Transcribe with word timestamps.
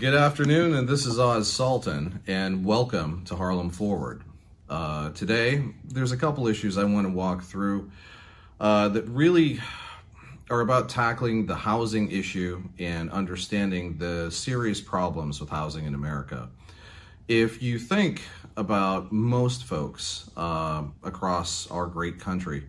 Good 0.00 0.14
afternoon, 0.14 0.74
and 0.74 0.88
this 0.88 1.04
is 1.04 1.18
Oz 1.18 1.52
Sultan, 1.52 2.22
and 2.26 2.64
welcome 2.64 3.22
to 3.26 3.36
Harlem 3.36 3.68
Forward. 3.68 4.22
Uh, 4.66 5.10
today, 5.10 5.62
there's 5.84 6.10
a 6.10 6.16
couple 6.16 6.48
issues 6.48 6.78
I 6.78 6.84
want 6.84 7.06
to 7.06 7.12
walk 7.12 7.42
through 7.42 7.90
uh, 8.58 8.88
that 8.88 9.06
really 9.08 9.60
are 10.48 10.62
about 10.62 10.88
tackling 10.88 11.44
the 11.44 11.54
housing 11.54 12.10
issue 12.10 12.62
and 12.78 13.10
understanding 13.10 13.98
the 13.98 14.30
serious 14.30 14.80
problems 14.80 15.38
with 15.38 15.50
housing 15.50 15.84
in 15.84 15.92
America. 15.92 16.48
If 17.28 17.62
you 17.62 17.78
think 17.78 18.22
about 18.56 19.12
most 19.12 19.64
folks 19.64 20.30
uh, 20.34 20.84
across 21.02 21.70
our 21.70 21.84
great 21.84 22.18
country, 22.18 22.64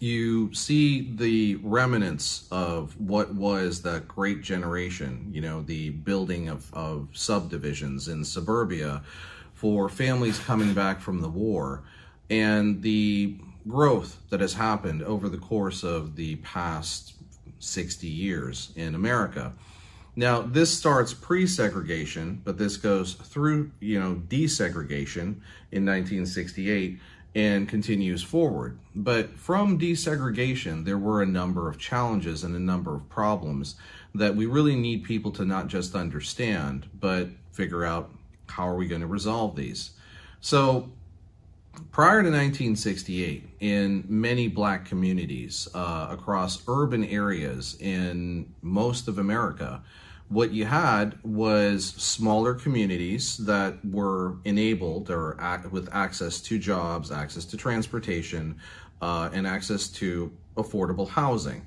you 0.00 0.52
see 0.54 1.14
the 1.16 1.56
remnants 1.56 2.46
of 2.50 2.98
what 3.00 3.34
was 3.34 3.82
that 3.82 4.08
great 4.08 4.42
generation, 4.42 5.30
you 5.32 5.40
know, 5.40 5.62
the 5.62 5.90
building 5.90 6.48
of, 6.48 6.72
of 6.74 7.08
subdivisions 7.12 8.08
in 8.08 8.24
suburbia 8.24 9.02
for 9.54 9.88
families 9.88 10.38
coming 10.38 10.74
back 10.74 11.00
from 11.00 11.20
the 11.20 11.28
war 11.28 11.82
and 12.30 12.82
the 12.82 13.36
growth 13.68 14.20
that 14.30 14.40
has 14.40 14.54
happened 14.54 15.02
over 15.02 15.28
the 15.28 15.38
course 15.38 15.82
of 15.82 16.16
the 16.16 16.36
past 16.36 17.14
60 17.58 18.06
years 18.06 18.72
in 18.76 18.94
America. 18.94 19.52
Now, 20.14 20.40
this 20.40 20.76
starts 20.76 21.12
pre-segregation, 21.12 22.40
but 22.42 22.56
this 22.56 22.78
goes 22.78 23.14
through, 23.14 23.70
you 23.80 24.00
know, 24.00 24.22
desegregation 24.28 25.40
in 25.70 25.84
1968 25.84 26.98
and 27.36 27.68
continues 27.68 28.22
forward. 28.22 28.78
But 28.94 29.38
from 29.38 29.78
desegregation, 29.78 30.86
there 30.86 30.96
were 30.96 31.20
a 31.20 31.26
number 31.26 31.68
of 31.68 31.78
challenges 31.78 32.42
and 32.42 32.56
a 32.56 32.58
number 32.58 32.94
of 32.94 33.10
problems 33.10 33.76
that 34.14 34.34
we 34.34 34.46
really 34.46 34.74
need 34.74 35.04
people 35.04 35.30
to 35.32 35.44
not 35.44 35.66
just 35.66 35.94
understand, 35.94 36.88
but 36.98 37.28
figure 37.52 37.84
out 37.84 38.10
how 38.48 38.66
are 38.66 38.76
we 38.76 38.88
going 38.88 39.02
to 39.02 39.06
resolve 39.06 39.54
these. 39.54 39.90
So 40.40 40.90
prior 41.92 42.22
to 42.22 42.30
1968, 42.30 43.46
in 43.60 44.04
many 44.08 44.48
black 44.48 44.86
communities 44.86 45.68
uh, 45.74 46.08
across 46.10 46.62
urban 46.66 47.04
areas 47.04 47.76
in 47.80 48.50
most 48.62 49.08
of 49.08 49.18
America, 49.18 49.82
what 50.28 50.50
you 50.52 50.64
had 50.64 51.18
was 51.22 51.84
smaller 51.84 52.54
communities 52.54 53.36
that 53.38 53.84
were 53.84 54.36
enabled 54.44 55.10
or 55.10 55.36
act, 55.40 55.70
with 55.70 55.88
access 55.92 56.40
to 56.40 56.58
jobs, 56.58 57.12
access 57.12 57.44
to 57.46 57.56
transportation, 57.56 58.56
uh, 59.00 59.30
and 59.32 59.46
access 59.46 59.88
to 59.88 60.32
affordable 60.56 61.08
housing. 61.08 61.66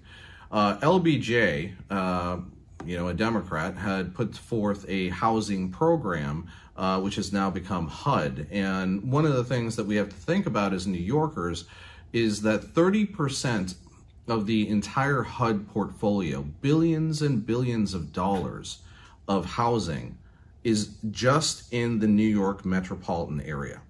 Uh, 0.52 0.78
LBJ, 0.80 1.74
uh, 1.90 2.38
you 2.86 2.98
know, 2.98 3.08
a 3.08 3.14
Democrat, 3.14 3.76
had 3.76 4.14
put 4.14 4.36
forth 4.36 4.86
a 4.90 5.10
housing 5.10 5.72
program 5.72 6.48
uh, 6.80 7.00
which 7.00 7.16
has 7.16 7.34
now 7.34 7.50
become 7.50 7.88
HUD. 7.88 8.48
And 8.52 9.12
one 9.12 9.26
of 9.26 9.34
the 9.34 9.44
things 9.44 9.76
that 9.76 9.86
we 9.86 9.98
have 9.98 10.08
to 10.10 10.16
think 10.16 10.46
about 10.46 10.74
as 10.74 10.88
New 10.88 10.98
Yorkers 10.98 11.66
is 12.14 12.42
that 12.44 12.62
30% 12.62 13.76
of 14.30 14.46
the 14.46 14.68
entire 14.68 15.24
HUD 15.24 15.68
portfolio, 15.68 16.44
billions 16.62 17.22
and 17.22 17.46
billions 17.46 17.94
of 17.94 18.14
dollars 18.14 18.80
of 19.28 19.46
housing, 19.46 20.18
is 20.64 20.96
just 21.12 21.72
in 21.74 22.00
the 22.00 22.08
New 22.08 22.28
York 22.28 22.66
metropolitan 22.66 23.42
area. 23.42 23.82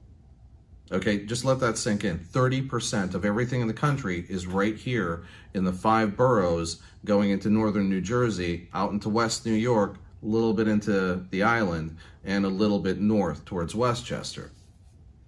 Okay, 0.91 1.25
just 1.25 1.45
let 1.45 1.59
that 1.59 1.77
sink 1.77 2.03
in. 2.03 2.17
30% 2.19 3.13
of 3.13 3.23
everything 3.23 3.61
in 3.61 3.67
the 3.67 3.73
country 3.73 4.25
is 4.27 4.47
right 4.47 4.75
here 4.75 5.23
in 5.53 5.63
the 5.63 5.73
five 5.73 6.17
boroughs 6.17 6.81
going 7.05 7.29
into 7.29 7.49
northern 7.49 7.89
New 7.89 8.01
Jersey, 8.01 8.69
out 8.73 8.91
into 8.91 9.07
west 9.07 9.45
New 9.45 9.53
York, 9.53 9.97
a 10.23 10.25
little 10.25 10.53
bit 10.53 10.67
into 10.67 11.25
the 11.29 11.43
island, 11.43 11.95
and 12.23 12.43
a 12.43 12.49
little 12.49 12.79
bit 12.79 12.99
north 12.99 13.45
towards 13.45 13.75
Westchester. 13.75 14.51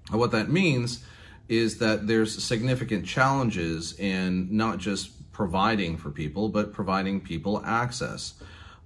And 0.09 0.19
what 0.19 0.31
that 0.31 0.49
means 0.49 1.05
is 1.51 1.79
that 1.79 2.07
there's 2.07 2.41
significant 2.41 3.05
challenges 3.05 3.99
in 3.99 4.47
not 4.55 4.77
just 4.77 5.11
providing 5.33 5.97
for 5.97 6.09
people, 6.09 6.47
but 6.47 6.71
providing 6.71 7.19
people 7.19 7.61
access. 7.65 8.35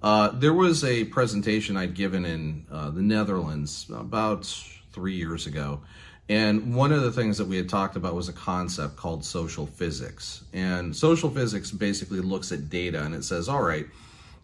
Uh, 0.02 0.30
there 0.30 0.52
was 0.54 0.84
a 0.84 1.06
presentation 1.06 1.78
I'd 1.78 1.94
given 1.94 2.26
in 2.26 2.66
uh, 2.72 2.90
the 2.90 3.04
Netherlands 3.04 3.86
about 3.94 4.46
three 4.92 5.14
years 5.14 5.46
ago. 5.46 5.82
And 6.28 6.74
one 6.74 6.92
of 6.92 7.04
the 7.04 7.12
things 7.12 7.38
that 7.38 7.46
we 7.46 7.56
had 7.56 7.70
talked 7.70 7.98
about 7.98 8.16
was 8.16 8.30
a 8.30 8.34
concept 8.34 8.96
called 8.96 9.24
social 9.24 9.68
physics. 9.68 10.44
And 10.52 10.96
social 10.96 11.30
physics 11.30 11.70
basically 11.70 12.20
looks 12.20 12.52
at 12.52 12.72
data 12.72 13.04
and 13.04 13.14
it 13.14 13.24
says, 13.24 13.48
all 13.48 13.62
right, 13.62 13.86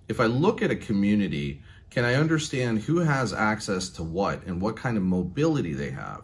if 0.07 0.19
I 0.19 0.25
look 0.27 0.61
at 0.61 0.69
a 0.69 0.75
community, 0.75 1.63
can 1.89 2.05
I 2.05 2.13
understand 2.13 2.83
who 2.83 2.99
has 2.99 3.33
access 3.33 3.89
to 3.89 4.03
what 4.03 4.45
and 4.45 4.61
what 4.61 4.77
kind 4.77 4.95
of 4.95 5.01
mobility 5.01 5.73
they 5.73 5.89
have? 5.89 6.21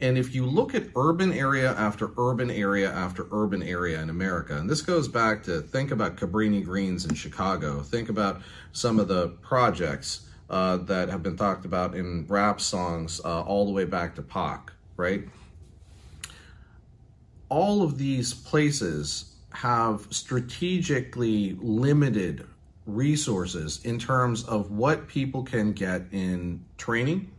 And 0.00 0.18
if 0.18 0.34
you 0.34 0.44
look 0.44 0.74
at 0.74 0.86
urban 0.96 1.32
area 1.32 1.72
after 1.72 2.10
urban 2.16 2.50
area 2.50 2.90
after 2.90 3.26
urban 3.30 3.62
area 3.62 4.00
in 4.02 4.10
America, 4.10 4.56
and 4.56 4.68
this 4.68 4.82
goes 4.82 5.06
back 5.06 5.44
to 5.44 5.60
think 5.60 5.92
about 5.92 6.16
Cabrini 6.16 6.64
Greens 6.64 7.04
in 7.04 7.14
Chicago, 7.14 7.82
think 7.82 8.08
about 8.08 8.42
some 8.72 8.98
of 8.98 9.06
the 9.06 9.28
projects 9.42 10.28
uh, 10.50 10.76
that 10.78 11.08
have 11.08 11.22
been 11.22 11.36
talked 11.36 11.64
about 11.64 11.94
in 11.94 12.26
rap 12.28 12.60
songs 12.60 13.20
uh, 13.24 13.42
all 13.42 13.64
the 13.64 13.72
way 13.72 13.84
back 13.84 14.14
to 14.16 14.22
Pac, 14.22 14.72
right? 14.96 15.24
All 17.48 17.82
of 17.82 17.96
these 17.96 18.34
places 18.34 19.32
have 19.50 20.06
strategically 20.10 21.56
limited 21.60 22.46
resources 22.86 23.80
in 23.84 23.98
terms 23.98 24.44
of 24.44 24.70
what 24.70 25.06
people 25.08 25.42
can 25.42 25.72
get 25.72 26.02
in 26.12 26.64
training, 26.76 27.30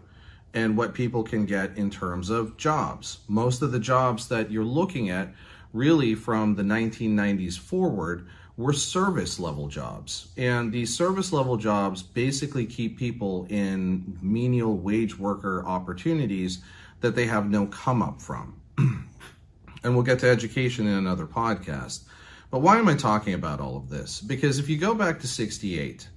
and 0.53 0.77
what 0.77 0.93
people 0.93 1.23
can 1.23 1.45
get 1.45 1.77
in 1.77 1.89
terms 1.89 2.29
of 2.29 2.57
jobs. 2.57 3.19
Most 3.27 3.61
of 3.61 3.71
the 3.71 3.79
jobs 3.79 4.27
that 4.27 4.51
you're 4.51 4.63
looking 4.63 5.09
at 5.09 5.33
really 5.73 6.13
from 6.15 6.55
the 6.55 6.63
1990s 6.63 7.57
forward 7.57 8.27
were 8.55 8.73
service 8.73 9.39
level 9.39 9.67
jobs. 9.67 10.27
And 10.37 10.71
these 10.71 10.95
service 10.95 11.33
level 11.33 11.57
jobs 11.57 12.03
basically 12.03 12.67
keep 12.67 12.99
people 12.99 13.47
in 13.49 14.17
menial 14.21 14.77
wage 14.77 15.17
worker 15.17 15.63
opportunities 15.65 16.59
that 17.01 17.15
they 17.15 17.25
have 17.25 17.49
no 17.49 17.65
come 17.67 18.03
up 18.03 18.21
from. 18.21 18.59
and 18.77 19.95
we'll 19.95 20.03
get 20.03 20.19
to 20.19 20.29
education 20.29 20.87
in 20.87 20.93
another 20.93 21.25
podcast. 21.25 22.03
But 22.51 22.59
why 22.59 22.77
am 22.77 22.87
I 22.87 22.93
talking 22.95 23.33
about 23.33 23.59
all 23.59 23.75
of 23.75 23.89
this? 23.89 24.21
Because 24.21 24.59
if 24.59 24.69
you 24.69 24.77
go 24.77 24.93
back 24.93 25.19
to 25.21 25.27
68, 25.27 26.07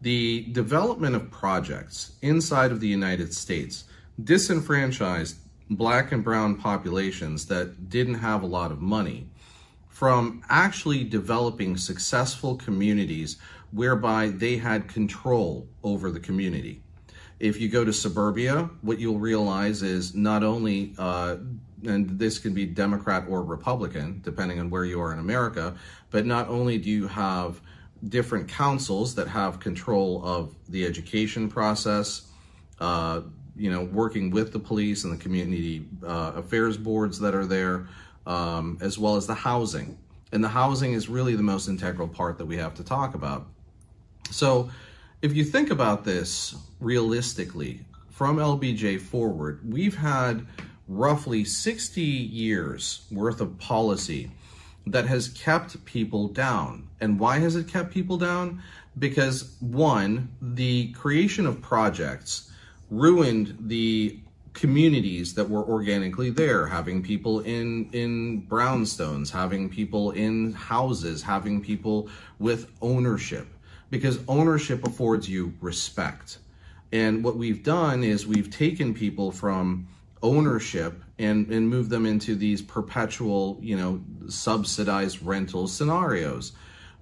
the 0.00 0.46
development 0.52 1.16
of 1.16 1.30
projects 1.30 2.12
inside 2.22 2.70
of 2.70 2.80
the 2.80 2.88
United 2.88 3.34
States 3.34 3.84
disenfranchised 4.22 5.36
black 5.70 6.12
and 6.12 6.24
brown 6.24 6.56
populations 6.56 7.46
that 7.46 7.88
didn't 7.88 8.14
have 8.14 8.42
a 8.42 8.46
lot 8.46 8.72
of 8.72 8.80
money 8.80 9.28
from 9.88 10.42
actually 10.48 11.02
developing 11.02 11.76
successful 11.76 12.56
communities 12.56 13.36
whereby 13.72 14.28
they 14.28 14.56
had 14.56 14.88
control 14.88 15.68
over 15.82 16.10
the 16.10 16.20
community. 16.20 16.80
If 17.40 17.60
you 17.60 17.68
go 17.68 17.84
to 17.84 17.92
suburbia, 17.92 18.70
what 18.80 18.98
you'll 18.98 19.18
realize 19.18 19.82
is 19.82 20.14
not 20.14 20.42
only, 20.42 20.94
uh, 20.98 21.36
and 21.84 22.18
this 22.18 22.38
can 22.38 22.54
be 22.54 22.66
Democrat 22.66 23.24
or 23.28 23.42
Republican, 23.42 24.20
depending 24.24 24.58
on 24.58 24.70
where 24.70 24.84
you 24.84 25.00
are 25.00 25.12
in 25.12 25.18
America, 25.18 25.76
but 26.10 26.26
not 26.26 26.48
only 26.48 26.78
do 26.78 26.90
you 26.90 27.06
have 27.08 27.60
different 28.08 28.48
councils 28.48 29.14
that 29.14 29.28
have 29.28 29.60
control 29.60 30.24
of 30.24 30.54
the 30.68 30.86
education 30.86 31.48
process, 31.48 32.28
uh, 32.80 33.22
you 33.56 33.70
know, 33.70 33.84
working 33.84 34.30
with 34.30 34.52
the 34.52 34.58
police 34.58 35.04
and 35.04 35.12
the 35.12 35.16
community 35.16 35.84
uh, 36.06 36.32
affairs 36.36 36.76
boards 36.76 37.18
that 37.18 37.34
are 37.34 37.46
there, 37.46 37.88
um, 38.26 38.78
as 38.80 38.98
well 38.98 39.16
as 39.16 39.26
the 39.26 39.34
housing. 39.34 39.98
And 40.32 40.44
the 40.44 40.48
housing 40.48 40.92
is 40.92 41.08
really 41.08 41.34
the 41.34 41.42
most 41.42 41.68
integral 41.68 42.06
part 42.06 42.38
that 42.38 42.46
we 42.46 42.56
have 42.56 42.74
to 42.74 42.84
talk 42.84 43.14
about. 43.14 43.46
So 44.30 44.70
if 45.22 45.34
you 45.34 45.44
think 45.44 45.70
about 45.70 46.04
this 46.04 46.54
realistically, 46.80 47.80
from 48.10 48.36
LBJ 48.36 49.00
forward, 49.00 49.60
we've 49.64 49.96
had 49.96 50.46
roughly 50.86 51.44
60 51.44 52.00
years 52.00 53.06
worth 53.10 53.40
of 53.40 53.58
policy 53.58 54.30
that 54.90 55.06
has 55.06 55.28
kept 55.28 55.84
people 55.84 56.28
down. 56.28 56.88
And 57.00 57.18
why 57.18 57.38
has 57.38 57.56
it 57.56 57.68
kept 57.68 57.92
people 57.92 58.16
down? 58.16 58.62
Because 58.98 59.54
one, 59.60 60.28
the 60.40 60.92
creation 60.92 61.46
of 61.46 61.60
projects 61.60 62.50
ruined 62.90 63.56
the 63.60 64.18
communities 64.54 65.34
that 65.34 65.48
were 65.48 65.64
organically 65.64 66.30
there, 66.30 66.66
having 66.66 67.02
people 67.02 67.40
in, 67.40 67.88
in 67.92 68.42
brownstones, 68.48 69.30
having 69.30 69.68
people 69.68 70.10
in 70.12 70.52
houses, 70.52 71.22
having 71.22 71.60
people 71.60 72.08
with 72.40 72.70
ownership, 72.82 73.46
because 73.90 74.18
ownership 74.26 74.84
affords 74.84 75.28
you 75.28 75.54
respect. 75.60 76.38
And 76.90 77.22
what 77.22 77.36
we've 77.36 77.62
done 77.62 78.02
is 78.02 78.26
we've 78.26 78.50
taken 78.50 78.94
people 78.94 79.30
from 79.30 79.86
ownership 80.22 81.02
and, 81.18 81.50
and 81.50 81.68
move 81.68 81.88
them 81.88 82.06
into 82.06 82.34
these 82.34 82.62
perpetual, 82.62 83.58
you 83.60 83.76
know, 83.76 84.02
subsidized 84.28 85.22
rental 85.22 85.66
scenarios. 85.66 86.52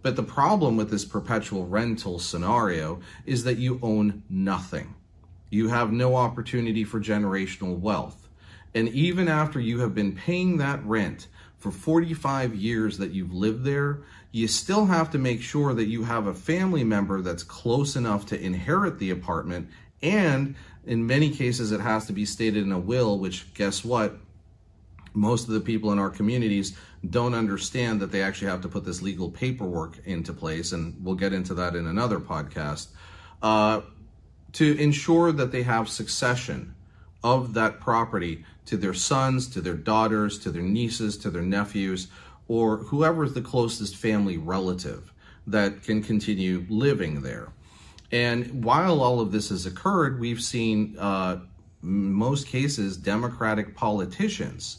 But 0.03 0.17
the 0.17 0.23
problem 0.23 0.77
with 0.77 0.91
this 0.91 1.05
perpetual 1.05 1.67
rental 1.67 2.19
scenario 2.19 3.01
is 3.25 3.45
that 3.45 3.59
you 3.59 3.79
own 3.83 4.23
nothing. 4.31 4.95
You 5.51 5.69
have 5.69 5.93
no 5.93 6.17
opportunity 6.17 6.85
for 6.85 7.01
generational 7.01 7.79
wealth. 7.79 8.29
And 8.75 8.89
even 8.91 9.27
after 9.27 9.59
you 9.59 9.81
have 9.81 9.95
been 9.95 10.15
paying 10.15 10.59
that 10.59 10.85
rent 10.85 11.29
for 11.59 11.71
45 11.71 12.55
years 12.55 12.99
that 12.99 13.13
you've 13.13 13.33
lived 13.33 13.65
there, 13.65 14.03
you 14.33 14.47
still 14.49 14.87
have 14.87 15.11
to 15.11 15.19
make 15.19 15.41
sure 15.41 15.73
that 15.73 15.87
you 15.87 16.05
have 16.05 16.27
a 16.27 16.35
family 16.35 16.85
member 16.85 17.23
that's 17.23 17.43
close 17.43 17.97
enough 17.97 18.27
to 18.27 18.41
inherit 18.41 18.99
the 18.99 19.11
apartment. 19.11 19.71
And 20.03 20.57
in 20.87 21.07
many 21.07 21.31
cases, 21.31 21.73
it 21.73 21.81
has 21.81 22.07
to 22.07 22.13
be 22.13 22.25
stated 22.25 22.65
in 22.65 22.73
a 22.73 22.79
will, 22.79 23.19
which 23.19 23.53
guess 23.55 23.85
what? 23.85 24.17
Most 25.13 25.49
of 25.49 25.55
the 25.55 25.61
people 25.61 25.93
in 25.93 25.99
our 25.99 26.11
communities 26.11 26.77
don't 27.09 27.35
understand 27.35 28.01
that 28.01 28.13
they 28.13 28.23
actually 28.23 28.51
have 28.51 28.61
to 28.63 28.69
put 28.69 28.85
this 28.85 29.03
legal 29.03 29.31
paperwork 29.31 29.99
into 30.07 30.33
place. 30.33 30.73
And 30.73 30.95
we'll 31.03 31.15
get 31.15 31.33
into 31.33 31.55
that 31.55 31.75
in 31.75 31.87
another 31.87 32.21
podcast. 32.21 32.89
Uh, 33.43 33.81
to 34.53 34.79
ensure 34.79 35.33
that 35.33 35.53
they 35.53 35.63
have 35.63 35.89
succession 35.89 36.75
of 37.23 37.55
that 37.55 37.81
property 37.81 38.45
to 38.67 38.77
their 38.77 38.95
sons, 38.95 39.49
to 39.49 39.61
their 39.61 39.75
daughters, 39.75 40.39
to 40.39 40.51
their 40.51 40.63
nieces, 40.63 41.17
to 41.19 41.31
their 41.31 41.43
nephews, 41.43 42.09
or 42.49 42.79
whoever 42.79 43.25
is 43.25 43.35
the 43.35 43.43
closest 43.43 43.97
family 43.97 44.37
relative 44.37 45.13
that 45.47 45.83
can 45.83 46.03
continue 46.03 46.65
living 46.69 47.23
there. 47.23 47.49
And 48.13 48.65
while 48.65 49.01
all 49.01 49.21
of 49.21 49.33
this 49.33 49.49
has 49.49 49.67
occurred, 49.67 50.21
we've 50.21 50.43
seen 50.43 50.97
uh, 50.99 51.39
most 51.83 52.47
cases 52.47 52.97
Democratic 52.97 53.75
politicians 53.75 54.79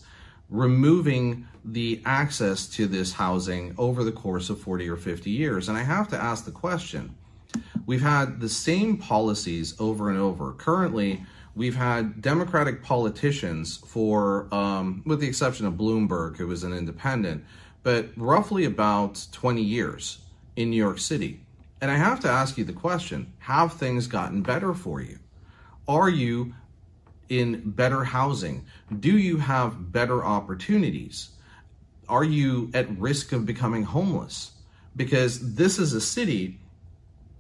removing 0.50 1.48
the 1.66 2.02
access 2.06 2.68
to 2.68 2.88
this 2.88 3.14
housing 3.14 3.76
over 3.78 4.04
the 4.04 4.12
course 4.12 4.50
of 4.50 4.60
40 4.62 4.90
or 4.90 4.96
50 4.96 5.30
years. 5.30 5.68
And 5.68 5.78
I 5.78 5.84
have 5.84 6.08
to 6.10 6.18
ask 6.18 6.46
the 6.46 6.52
question 6.52 7.16
we've 7.86 8.02
had 8.02 8.40
the 8.40 8.50
same 8.50 8.98
policies 8.98 9.76
over 9.80 10.10
and 10.10 10.20
over. 10.20 10.54
Currently, 10.54 11.24
we've 11.56 11.76
had 11.76 12.22
Democratic 12.22 12.84
politicians 12.84 13.78
for, 13.78 14.54
um, 14.54 15.02
with 15.06 15.20
the 15.20 15.28
exception 15.28 15.66
of 15.66 15.74
Bloomberg, 15.74 16.38
who 16.38 16.48
was 16.48 16.64
an 16.64 16.74
independent, 16.74 17.44
but 17.84 18.10
roughly 18.16 18.66
about 18.66 19.26
20 19.32 19.62
years 19.62 20.20
in 20.56 20.70
New 20.70 20.78
York 20.78 21.00
City. 21.00 21.42
And 21.80 21.92
I 21.92 21.96
have 21.96 22.20
to 22.22 22.30
ask 22.30 22.58
you 22.58 22.64
the 22.64 22.74
question 22.74 23.34
have 23.40 23.74
things 23.74 24.08
gotten 24.08 24.42
better 24.42 24.74
for 24.74 25.02
you? 25.02 25.20
Are 25.88 26.10
you 26.10 26.54
in 27.30 27.72
better 27.72 28.04
housing? 28.04 28.66
Do 29.00 29.18
you 29.18 29.38
have 29.38 29.92
better 29.92 30.24
opportunities? 30.24 31.30
Are 32.10 32.24
you 32.24 32.72
at 32.74 32.98
risk 32.98 33.32
of 33.32 33.46
becoming 33.46 33.84
homeless? 33.84 34.52
Because 34.96 35.56
this 35.56 35.78
is 35.78 35.94
a 35.94 36.02
city 36.02 36.60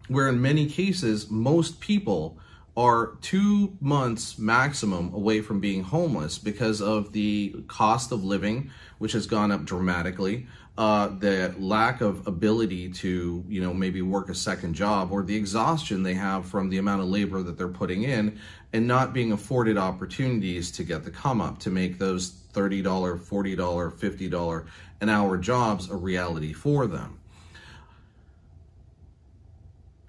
where, 0.08 0.30
in 0.30 0.42
many 0.42 0.68
cases, 0.68 1.30
most 1.30 1.80
people 1.80 2.38
are 2.76 3.18
two 3.22 3.76
months 3.82 4.38
maximum 4.38 5.12
away 5.14 5.42
from 5.42 5.60
being 5.60 5.84
homeless 5.84 6.38
because 6.38 6.80
of 6.80 7.12
the 7.12 7.56
cost 7.68 8.12
of 8.12 8.24
living, 8.24 8.70
which 9.00 9.14
has 9.14 9.26
gone 9.26 9.52
up 9.52 9.66
dramatically, 9.66 10.46
uh, 10.78 11.08
the 11.08 11.56
lack 11.58 12.02
of 12.02 12.28
ability 12.28 12.90
to, 12.90 13.44
you 13.48 13.62
know, 13.62 13.74
maybe 13.74 14.02
work 14.04 14.30
a 14.30 14.36
second 14.36 14.76
job, 14.76 15.12
or 15.12 15.24
the 15.24 15.36
exhaustion 15.36 16.04
they 16.04 16.14
have 16.14 16.46
from 16.46 16.70
the 16.70 16.78
amount 16.78 17.02
of 17.02 17.08
labor 17.08 17.42
that 17.42 17.58
they're 17.58 17.68
putting 17.68 18.04
in, 18.04 18.40
and 18.74 18.88
not 18.88 19.12
being 19.12 19.32
afforded 19.32 19.78
opportunities 19.78 20.70
to 20.72 20.84
get 20.84 21.04
the 21.04 21.10
come 21.10 21.42
up 21.42 21.58
to 21.58 21.72
make 21.72 21.98
those 21.98 22.30
$30, 22.54 22.84
$40, 22.84 23.56
$50 23.56 24.66
an 25.02 25.10
hour 25.10 25.38
jobs 25.38 25.90
a 25.90 25.96
reality 25.96 26.54
for 26.54 26.86
them. 26.86 27.20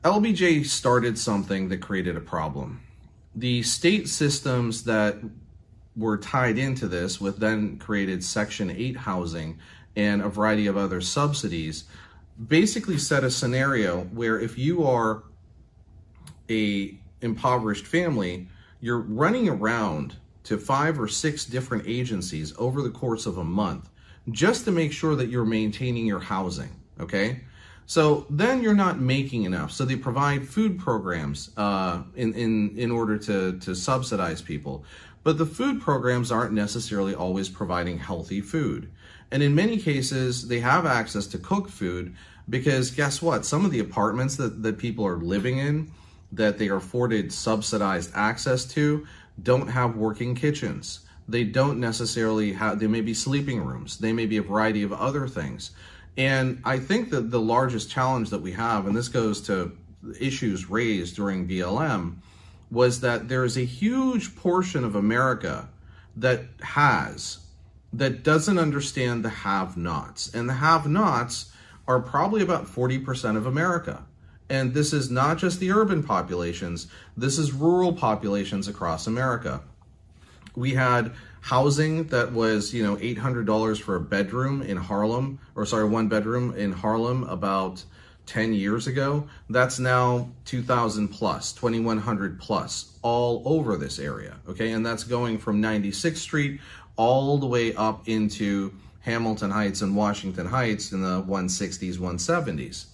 LBJ 0.04 0.66
started 0.66 1.18
something 1.18 1.68
that 1.68 1.78
created 1.78 2.16
a 2.16 2.20
problem. 2.20 2.80
The 3.34 3.62
state 3.62 4.08
systems 4.08 4.84
that 4.84 5.16
were 5.96 6.16
tied 6.16 6.58
into 6.58 6.88
this 6.88 7.20
with 7.20 7.38
then 7.38 7.78
created 7.78 8.22
Section 8.22 8.70
8 8.70 8.96
housing 8.96 9.58
and 9.98 10.22
a 10.22 10.28
variety 10.28 10.68
of 10.68 10.76
other 10.76 11.00
subsidies 11.00 11.84
basically 12.46 12.96
set 12.96 13.24
a 13.24 13.30
scenario 13.30 14.02
where 14.04 14.38
if 14.38 14.56
you 14.56 14.86
are 14.86 15.24
a 16.48 16.96
impoverished 17.20 17.84
family, 17.84 18.48
you're 18.80 19.00
running 19.00 19.48
around 19.48 20.14
to 20.44 20.56
five 20.56 21.00
or 21.00 21.08
six 21.08 21.44
different 21.44 21.82
agencies 21.86 22.54
over 22.58 22.80
the 22.80 22.90
course 22.90 23.26
of 23.26 23.38
a 23.38 23.44
month 23.44 23.90
just 24.30 24.64
to 24.64 24.70
make 24.70 24.92
sure 24.92 25.16
that 25.16 25.28
you're 25.28 25.44
maintaining 25.44 26.06
your 26.06 26.20
housing, 26.20 26.70
okay? 27.00 27.40
So 27.86 28.24
then 28.30 28.62
you're 28.62 28.74
not 28.74 29.00
making 29.00 29.42
enough. 29.44 29.72
So 29.72 29.84
they 29.84 29.96
provide 29.96 30.46
food 30.46 30.78
programs 30.78 31.50
uh, 31.56 32.02
in, 32.14 32.34
in, 32.34 32.78
in 32.78 32.92
order 32.92 33.18
to, 33.18 33.58
to 33.58 33.74
subsidize 33.74 34.42
people. 34.42 34.84
But 35.24 35.38
the 35.38 35.46
food 35.46 35.80
programs 35.80 36.30
aren't 36.30 36.52
necessarily 36.52 37.14
always 37.14 37.48
providing 37.48 37.98
healthy 37.98 38.40
food. 38.40 38.90
And 39.30 39.42
in 39.42 39.54
many 39.54 39.76
cases, 39.78 40.48
they 40.48 40.60
have 40.60 40.86
access 40.86 41.26
to 41.28 41.38
cooked 41.38 41.70
food 41.70 42.14
because 42.48 42.90
guess 42.90 43.20
what? 43.20 43.44
Some 43.44 43.64
of 43.64 43.70
the 43.70 43.80
apartments 43.80 44.36
that, 44.36 44.62
that 44.62 44.78
people 44.78 45.06
are 45.06 45.18
living 45.18 45.58
in 45.58 45.90
that 46.32 46.58
they 46.58 46.68
are 46.68 46.76
afforded 46.76 47.32
subsidized 47.32 48.10
access 48.14 48.64
to 48.64 49.06
don't 49.42 49.68
have 49.68 49.96
working 49.96 50.34
kitchens. 50.34 51.00
They 51.28 51.44
don't 51.44 51.78
necessarily 51.78 52.52
have, 52.54 52.80
they 52.80 52.86
may 52.86 53.02
be 53.02 53.14
sleeping 53.14 53.64
rooms. 53.64 53.98
They 53.98 54.12
may 54.12 54.26
be 54.26 54.38
a 54.38 54.42
variety 54.42 54.82
of 54.82 54.92
other 54.92 55.28
things. 55.28 55.72
And 56.16 56.60
I 56.64 56.78
think 56.78 57.10
that 57.10 57.30
the 57.30 57.40
largest 57.40 57.90
challenge 57.90 58.30
that 58.30 58.42
we 58.42 58.52
have, 58.52 58.86
and 58.86 58.96
this 58.96 59.08
goes 59.08 59.40
to 59.42 59.76
issues 60.18 60.68
raised 60.68 61.16
during 61.16 61.46
BLM, 61.46 62.16
was 62.70 63.00
that 63.00 63.28
there 63.28 63.44
is 63.44 63.56
a 63.56 63.64
huge 63.64 64.36
portion 64.36 64.84
of 64.84 64.96
America 64.96 65.68
that 66.16 66.44
has, 66.60 67.38
that 67.92 68.22
doesn't 68.22 68.58
understand 68.58 69.24
the 69.24 69.28
have 69.30 69.76
nots. 69.76 70.32
And 70.34 70.48
the 70.48 70.54
have 70.54 70.86
nots 70.86 71.50
are 71.86 72.00
probably 72.00 72.42
about 72.42 72.66
40% 72.66 73.36
of 73.36 73.46
America. 73.46 74.04
And 74.50 74.74
this 74.74 74.92
is 74.92 75.10
not 75.10 75.38
just 75.38 75.60
the 75.60 75.72
urban 75.72 76.02
populations, 76.02 76.86
this 77.16 77.38
is 77.38 77.52
rural 77.52 77.92
populations 77.92 78.68
across 78.68 79.06
America. 79.06 79.62
We 80.54 80.74
had 80.74 81.12
housing 81.40 82.04
that 82.08 82.32
was, 82.32 82.74
you 82.74 82.82
know, 82.82 82.96
$800 82.96 83.80
for 83.80 83.96
a 83.96 84.00
bedroom 84.00 84.62
in 84.62 84.76
Harlem, 84.76 85.38
or 85.54 85.64
sorry, 85.66 85.86
one 85.86 86.08
bedroom 86.08 86.54
in 86.54 86.72
Harlem 86.72 87.24
about 87.24 87.84
10 88.28 88.52
years 88.52 88.86
ago, 88.86 89.26
that's 89.48 89.78
now 89.78 90.30
2000 90.44 91.08
plus, 91.08 91.52
2100 91.52 92.38
plus 92.38 92.92
all 93.02 93.42
over 93.46 93.76
this 93.76 93.98
area. 93.98 94.36
Okay. 94.48 94.70
And 94.72 94.84
that's 94.84 95.02
going 95.02 95.38
from 95.38 95.62
96th 95.62 96.16
Street 96.16 96.60
all 96.98 97.38
the 97.38 97.46
way 97.46 97.74
up 97.74 98.06
into 98.06 98.74
Hamilton 99.00 99.50
Heights 99.50 99.80
and 99.80 99.96
Washington 99.96 100.46
Heights 100.46 100.92
in 100.92 101.00
the 101.00 101.22
160s, 101.22 101.96
170s. 101.96 102.86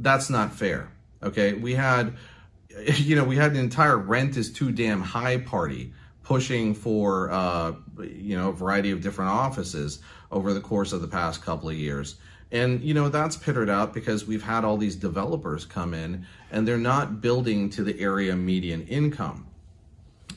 That's 0.00 0.28
not 0.28 0.52
fair. 0.52 0.90
Okay. 1.22 1.52
We 1.52 1.74
had, 1.74 2.14
you 2.96 3.14
know, 3.14 3.22
we 3.22 3.36
had 3.36 3.52
an 3.52 3.58
entire 3.58 3.96
rent 3.96 4.36
is 4.36 4.52
too 4.52 4.72
damn 4.72 5.00
high 5.00 5.38
party 5.38 5.92
pushing 6.24 6.74
for 6.74 7.30
uh, 7.30 7.72
you 8.02 8.36
know 8.36 8.48
a 8.48 8.52
variety 8.52 8.90
of 8.90 9.02
different 9.02 9.30
offices 9.30 10.00
over 10.32 10.52
the 10.52 10.60
course 10.60 10.92
of 10.92 11.00
the 11.02 11.08
past 11.08 11.42
couple 11.42 11.68
of 11.68 11.76
years. 11.76 12.16
And 12.50 12.82
you 12.82 12.94
know 12.94 13.08
that's 13.08 13.36
pittered 13.36 13.70
out 13.70 13.94
because 13.94 14.26
we've 14.26 14.42
had 14.42 14.64
all 14.64 14.76
these 14.76 14.96
developers 14.96 15.64
come 15.64 15.94
in 15.94 16.26
and 16.50 16.66
they're 16.66 16.78
not 16.78 17.20
building 17.20 17.70
to 17.70 17.84
the 17.84 17.98
area 18.00 18.34
median 18.34 18.86
income. 18.86 19.46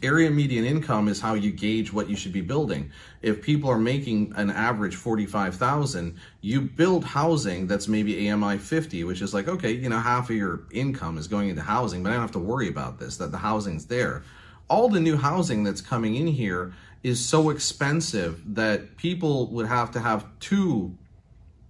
Area 0.03 0.29
median 0.29 0.65
income 0.65 1.07
is 1.07 1.19
how 1.19 1.33
you 1.33 1.51
gauge 1.51 1.91
what 1.91 2.09
you 2.09 2.15
should 2.15 2.33
be 2.33 2.41
building. 2.41 2.91
If 3.21 3.41
people 3.41 3.69
are 3.69 3.79
making 3.79 4.33
an 4.35 4.49
average 4.49 4.95
45,000, 4.95 6.15
you 6.41 6.61
build 6.61 7.03
housing 7.03 7.67
that's 7.67 7.87
maybe 7.87 8.29
AMI 8.29 8.57
50, 8.57 9.03
which 9.03 9.21
is 9.21 9.33
like, 9.33 9.47
okay, 9.47 9.71
you 9.71 9.89
know, 9.89 9.99
half 9.99 10.29
of 10.29 10.35
your 10.35 10.61
income 10.71 11.17
is 11.17 11.27
going 11.27 11.49
into 11.49 11.61
housing, 11.61 12.03
but 12.03 12.09
I 12.09 12.13
don't 12.13 12.21
have 12.21 12.31
to 12.33 12.39
worry 12.39 12.69
about 12.69 12.99
this, 12.99 13.17
that 13.17 13.31
the 13.31 13.37
housing's 13.37 13.85
there 13.85 14.23
all 14.69 14.89
the 14.89 14.99
new 14.99 15.17
housing 15.17 15.63
that's 15.63 15.81
coming 15.81 16.15
in 16.15 16.27
here 16.27 16.73
is 17.03 17.25
so 17.25 17.49
expensive 17.49 18.41
that 18.55 18.97
people 18.97 19.47
would 19.47 19.67
have 19.67 19.91
to 19.91 19.99
have 19.99 20.25
two 20.39 20.95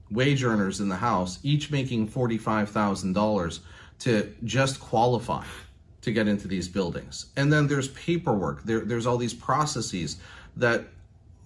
wage 0.10 0.44
earners 0.44 0.80
in 0.80 0.90
the 0.90 0.96
house, 0.96 1.40
each 1.44 1.70
making 1.70 2.08
$45,000 2.08 3.60
to 4.00 4.36
just 4.44 4.80
qualify 4.80 5.46
to 6.08 6.12
get 6.12 6.28
into 6.28 6.48
these 6.48 6.68
buildings. 6.68 7.28
And 7.36 7.54
then 7.54 7.68
there's 7.68 7.90
paperwork, 7.90 8.64
there, 8.64 8.82
there's 8.82 9.06
all 9.06 9.18
these 9.18 9.34
processes 9.34 10.18
that 10.56 10.86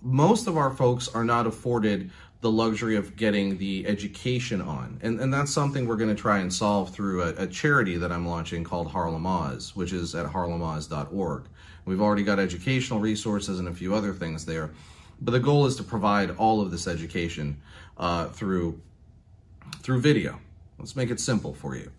most 0.01 0.48
of 0.48 0.58
our 0.58 0.72
folks 0.72 1.08
are 1.10 1.25
not 1.25 1.46
afforded 1.46 2.10
the 2.41 2.51
luxury 2.51 2.96
of 2.96 3.15
getting 3.15 3.58
the 3.58 3.86
education 3.86 4.62
on. 4.62 5.00
And, 5.03 5.20
and 5.20 5.32
that's 5.32 5.51
something 5.51 5.88
we're 5.88 5.96
going 5.96 6.15
to 6.15 6.20
try 6.20 6.39
and 6.39 6.51
solve 6.51 6.91
through 6.91 7.22
a, 7.22 7.44
a, 7.44 7.48
charity 7.48 7.98
that 7.98 8.12
I'm 8.12 8.27
launching 8.27 8.63
called 8.63 8.89
Harlem 8.89 9.27
Oz, 9.27 9.75
which 9.75 9.94
is 9.94 10.15
at 10.15 10.25
harlemoz.org. 10.25 11.44
We've 11.86 12.01
already 12.01 12.24
got 12.24 12.39
educational 12.39 13.00
resources 13.00 13.60
and 13.60 13.68
a 13.68 13.74
few 13.74 13.94
other 13.94 14.13
things 14.13 14.46
there. 14.46 14.72
But 15.22 15.32
the 15.32 15.39
goal 15.39 15.68
is 15.68 15.75
to 15.75 15.84
provide 15.84 16.32
all 16.32 16.62
of 16.62 16.72
this 16.72 16.88
education 16.88 17.62
uh, 17.98 18.27
through 18.30 18.82
through 19.84 20.01
video. 20.01 20.39
Let's 20.80 20.96
make 20.96 21.12
it 21.12 21.20
simple 21.20 21.53
for 21.53 21.75
you. 21.75 21.91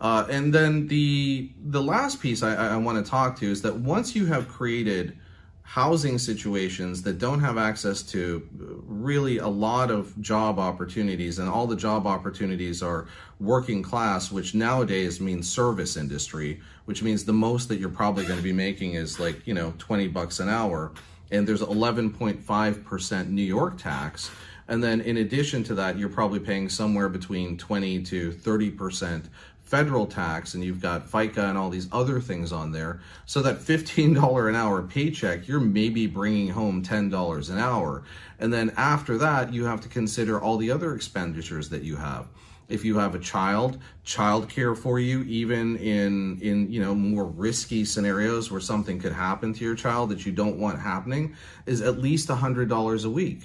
Uh, 0.00 0.26
and 0.30 0.52
then 0.54 0.86
the 0.86 1.50
the 1.66 1.82
last 1.82 2.20
piece 2.20 2.42
I, 2.42 2.54
I 2.54 2.76
want 2.76 3.04
to 3.04 3.10
talk 3.10 3.38
to 3.40 3.50
is 3.50 3.62
that 3.62 3.76
once 3.76 4.14
you 4.14 4.26
have 4.26 4.48
created 4.48 5.16
housing 5.62 6.16
situations 6.16 7.02
that 7.02 7.18
don't 7.18 7.40
have 7.40 7.58
access 7.58 8.02
to 8.02 8.48
really 8.86 9.36
a 9.36 9.46
lot 9.48 9.90
of 9.90 10.18
job 10.20 10.58
opportunities 10.58 11.38
and 11.38 11.48
all 11.48 11.66
the 11.66 11.76
job 11.76 12.06
opportunities 12.06 12.82
are 12.82 13.06
working 13.38 13.82
class 13.82 14.32
which 14.32 14.54
nowadays 14.54 15.20
means 15.20 15.46
service 15.46 15.98
industry 15.98 16.58
which 16.86 17.02
means 17.02 17.24
the 17.24 17.32
most 17.34 17.68
that 17.68 17.78
you're 17.78 17.90
probably 17.90 18.24
going 18.24 18.38
to 18.38 18.42
be 18.42 18.52
making 18.52 18.94
is 18.94 19.20
like 19.20 19.46
you 19.46 19.52
know 19.52 19.74
20 19.76 20.08
bucks 20.08 20.40
an 20.40 20.48
hour 20.48 20.90
and 21.30 21.46
there's 21.46 21.62
11.5% 21.62 23.28
New 23.28 23.42
York 23.42 23.78
tax. 23.78 24.30
And 24.68 24.82
then 24.82 25.00
in 25.00 25.18
addition 25.18 25.64
to 25.64 25.74
that 25.74 25.98
you're 25.98 26.08
probably 26.08 26.40
paying 26.40 26.68
somewhere 26.68 27.08
between 27.08 27.56
20 27.56 28.02
to 28.04 28.32
30% 28.32 29.24
federal 29.68 30.06
tax 30.06 30.54
and 30.54 30.64
you've 30.64 30.80
got 30.80 31.06
FICA 31.06 31.50
and 31.50 31.58
all 31.58 31.68
these 31.68 31.88
other 31.92 32.20
things 32.20 32.52
on 32.52 32.72
there. 32.72 33.00
So 33.26 33.42
that 33.42 33.58
$15 33.58 34.48
an 34.48 34.54
hour 34.54 34.82
paycheck, 34.82 35.46
you're 35.46 35.60
maybe 35.60 36.06
bringing 36.06 36.48
home 36.48 36.82
$10 36.82 37.50
an 37.50 37.58
hour. 37.58 38.02
And 38.38 38.50
then 38.50 38.72
after 38.78 39.18
that, 39.18 39.52
you 39.52 39.66
have 39.66 39.82
to 39.82 39.88
consider 39.88 40.40
all 40.40 40.56
the 40.56 40.70
other 40.70 40.94
expenditures 40.94 41.68
that 41.68 41.82
you 41.82 41.96
have. 41.96 42.28
If 42.70 42.82
you 42.84 42.98
have 42.98 43.14
a 43.14 43.18
child, 43.18 43.78
childcare 44.06 44.76
for 44.76 44.98
you, 44.98 45.22
even 45.24 45.76
in, 45.76 46.40
in, 46.40 46.70
you 46.72 46.80
know, 46.80 46.94
more 46.94 47.26
risky 47.26 47.84
scenarios 47.84 48.50
where 48.50 48.60
something 48.60 48.98
could 48.98 49.12
happen 49.12 49.52
to 49.52 49.64
your 49.64 49.74
child 49.74 50.08
that 50.10 50.24
you 50.24 50.32
don't 50.32 50.58
want 50.58 50.78
happening 50.78 51.36
is 51.66 51.82
at 51.82 51.98
least 51.98 52.28
$100 52.28 53.04
a 53.04 53.10
week. 53.10 53.42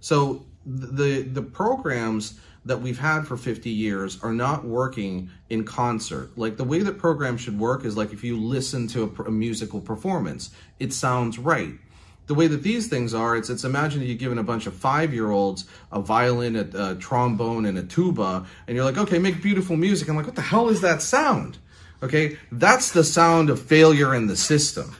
So 0.00 0.46
the, 0.64 1.22
the 1.22 1.42
programs 1.42 2.38
that 2.66 2.82
we've 2.82 2.98
had 2.98 3.26
for 3.26 3.36
50 3.36 3.70
years 3.70 4.22
are 4.22 4.32
not 4.32 4.64
working 4.64 5.30
in 5.48 5.64
concert. 5.64 6.36
Like 6.36 6.56
the 6.56 6.64
way 6.64 6.80
that 6.80 6.98
programs 6.98 7.40
should 7.40 7.58
work 7.58 7.84
is 7.84 7.96
like 7.96 8.12
if 8.12 8.24
you 8.24 8.36
listen 8.36 8.88
to 8.88 9.04
a, 9.04 9.22
a 9.22 9.30
musical 9.30 9.80
performance, 9.80 10.50
it 10.78 10.92
sounds 10.92 11.38
right. 11.38 11.74
The 12.26 12.34
way 12.34 12.48
that 12.48 12.64
these 12.64 12.88
things 12.88 13.14
are, 13.14 13.36
it's 13.36 13.50
it's 13.50 13.62
imagine 13.62 14.02
you're 14.02 14.16
giving 14.16 14.38
a 14.38 14.42
bunch 14.42 14.66
of 14.66 14.74
five 14.74 15.14
year 15.14 15.30
olds 15.30 15.64
a 15.92 16.00
violin, 16.00 16.56
a, 16.56 16.90
a 16.90 16.94
trombone, 16.96 17.66
and 17.66 17.78
a 17.78 17.84
tuba, 17.84 18.44
and 18.66 18.74
you're 18.74 18.84
like, 18.84 18.98
okay, 18.98 19.20
make 19.20 19.40
beautiful 19.40 19.76
music. 19.76 20.08
I'm 20.08 20.16
like, 20.16 20.26
what 20.26 20.34
the 20.34 20.42
hell 20.42 20.68
is 20.68 20.80
that 20.80 21.02
sound? 21.02 21.58
Okay, 22.02 22.36
that's 22.50 22.90
the 22.90 23.04
sound 23.04 23.48
of 23.48 23.62
failure 23.62 24.12
in 24.12 24.26
the 24.26 24.36
system. 24.36 24.96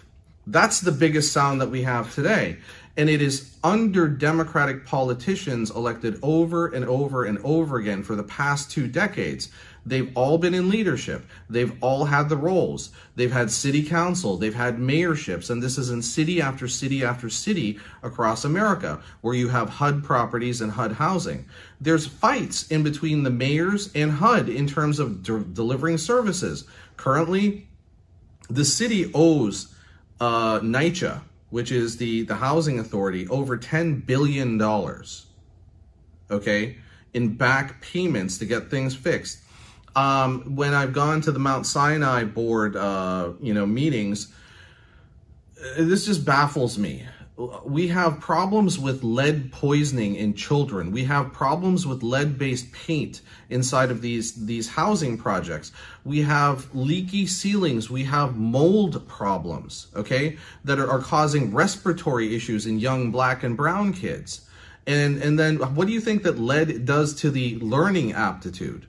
That's 0.46 0.80
the 0.80 0.92
biggest 0.92 1.32
sound 1.32 1.60
that 1.60 1.70
we 1.70 1.82
have 1.82 2.14
today. 2.14 2.58
And 2.96 3.10
it 3.10 3.20
is 3.20 3.54
under 3.62 4.08
Democratic 4.08 4.86
politicians 4.86 5.70
elected 5.70 6.18
over 6.22 6.68
and 6.68 6.84
over 6.84 7.24
and 7.24 7.38
over 7.44 7.76
again 7.76 8.02
for 8.02 8.14
the 8.14 8.22
past 8.22 8.70
two 8.70 8.88
decades. 8.88 9.50
They've 9.84 10.10
all 10.16 10.38
been 10.38 10.54
in 10.54 10.68
leadership. 10.68 11.24
They've 11.48 11.72
all 11.80 12.06
had 12.06 12.28
the 12.28 12.36
roles. 12.36 12.90
They've 13.14 13.30
had 13.30 13.52
city 13.52 13.84
council. 13.84 14.36
They've 14.36 14.54
had 14.54 14.78
mayorships. 14.78 15.48
And 15.48 15.62
this 15.62 15.78
is 15.78 15.90
in 15.90 16.02
city 16.02 16.42
after 16.42 16.66
city 16.66 17.04
after 17.04 17.30
city 17.30 17.78
across 18.02 18.44
America 18.44 19.00
where 19.20 19.34
you 19.34 19.48
have 19.48 19.68
HUD 19.68 20.02
properties 20.02 20.60
and 20.60 20.72
HUD 20.72 20.92
housing. 20.92 21.44
There's 21.80 22.06
fights 22.06 22.66
in 22.66 22.82
between 22.82 23.22
the 23.22 23.30
mayors 23.30 23.92
and 23.94 24.10
HUD 24.10 24.48
in 24.48 24.66
terms 24.66 24.98
of 24.98 25.22
de- 25.22 25.38
delivering 25.38 25.98
services. 25.98 26.64
Currently, 26.96 27.68
the 28.50 28.64
city 28.64 29.10
owes 29.14 29.72
uh, 30.20 30.60
NYCHA, 30.60 31.20
which 31.50 31.70
is 31.70 31.96
the, 31.96 32.22
the 32.22 32.36
housing 32.36 32.78
authority, 32.78 33.26
over 33.28 33.56
$10 33.56 34.04
billion, 34.04 34.60
okay, 36.30 36.76
in 37.14 37.34
back 37.34 37.80
payments 37.80 38.38
to 38.38 38.44
get 38.44 38.70
things 38.70 38.94
fixed. 38.94 39.38
Um, 39.94 40.56
when 40.56 40.74
I've 40.74 40.92
gone 40.92 41.20
to 41.22 41.32
the 41.32 41.38
Mount 41.38 41.66
Sinai 41.66 42.24
board, 42.24 42.76
uh, 42.76 43.32
you 43.40 43.54
know, 43.54 43.64
meetings, 43.64 44.32
this 45.78 46.04
just 46.04 46.24
baffles 46.24 46.76
me 46.76 47.06
we 47.36 47.88
have 47.88 48.18
problems 48.18 48.78
with 48.78 49.04
lead 49.04 49.52
poisoning 49.52 50.14
in 50.14 50.32
children. 50.32 50.90
We 50.90 51.04
have 51.04 51.34
problems 51.34 51.86
with 51.86 52.02
lead-based 52.02 52.72
paint 52.72 53.20
inside 53.50 53.90
of 53.90 54.00
these, 54.00 54.46
these 54.46 54.70
housing 54.70 55.18
projects. 55.18 55.70
We 56.04 56.22
have 56.22 56.74
leaky 56.74 57.26
ceilings. 57.26 57.90
We 57.90 58.04
have 58.04 58.36
mold 58.36 59.06
problems, 59.06 59.88
okay, 59.94 60.38
that 60.64 60.78
are, 60.78 60.90
are 60.90 61.00
causing 61.00 61.52
respiratory 61.52 62.34
issues 62.34 62.66
in 62.66 62.78
young 62.78 63.10
black 63.10 63.42
and 63.42 63.54
brown 63.54 63.92
kids. 63.92 64.48
And, 64.86 65.22
and 65.22 65.38
then 65.38 65.56
what 65.74 65.86
do 65.86 65.92
you 65.92 66.00
think 66.00 66.22
that 66.22 66.38
lead 66.38 66.86
does 66.86 67.14
to 67.16 67.30
the 67.30 67.58
learning 67.58 68.12
aptitude? 68.12 68.86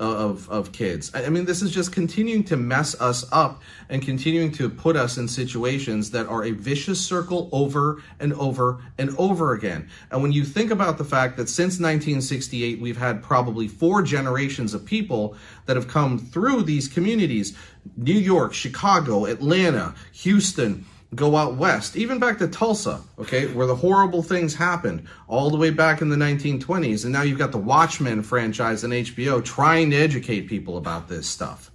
Uh, 0.00 0.30
of, 0.30 0.48
of 0.48 0.72
kids. 0.72 1.12
I 1.14 1.28
mean, 1.28 1.44
this 1.44 1.60
is 1.60 1.70
just 1.70 1.92
continuing 1.92 2.42
to 2.44 2.56
mess 2.56 2.98
us 3.02 3.26
up 3.32 3.60
and 3.90 4.00
continuing 4.00 4.50
to 4.52 4.70
put 4.70 4.96
us 4.96 5.18
in 5.18 5.28
situations 5.28 6.10
that 6.12 6.26
are 6.26 6.42
a 6.42 6.52
vicious 6.52 6.98
circle 6.98 7.50
over 7.52 8.02
and 8.18 8.32
over 8.32 8.82
and 8.96 9.14
over 9.18 9.52
again. 9.52 9.90
And 10.10 10.22
when 10.22 10.32
you 10.32 10.42
think 10.42 10.70
about 10.70 10.96
the 10.96 11.04
fact 11.04 11.36
that 11.36 11.50
since 11.50 11.74
1968, 11.74 12.80
we've 12.80 12.96
had 12.96 13.22
probably 13.22 13.68
four 13.68 14.00
generations 14.00 14.72
of 14.72 14.86
people 14.86 15.36
that 15.66 15.76
have 15.76 15.86
come 15.86 16.18
through 16.18 16.62
these 16.62 16.88
communities 16.88 17.54
New 17.98 18.14
York, 18.14 18.54
Chicago, 18.54 19.26
Atlanta, 19.26 19.94
Houston, 20.12 20.86
go 21.14 21.36
out 21.36 21.56
west, 21.56 21.96
even 21.96 22.18
back 22.18 22.38
to 22.38 22.46
Tulsa, 22.46 23.00
okay, 23.18 23.46
where 23.48 23.66
the 23.66 23.74
horrible 23.74 24.22
things 24.22 24.54
happened 24.54 25.06
all 25.26 25.50
the 25.50 25.56
way 25.56 25.70
back 25.70 26.00
in 26.00 26.08
the 26.08 26.16
1920s. 26.16 27.04
And 27.04 27.12
now 27.12 27.22
you've 27.22 27.38
got 27.38 27.52
the 27.52 27.58
Watchmen 27.58 28.22
franchise 28.22 28.84
and 28.84 28.92
HBO 28.92 29.44
trying 29.44 29.90
to 29.90 29.96
educate 29.96 30.42
people 30.42 30.76
about 30.76 31.08
this 31.08 31.26
stuff. 31.26 31.70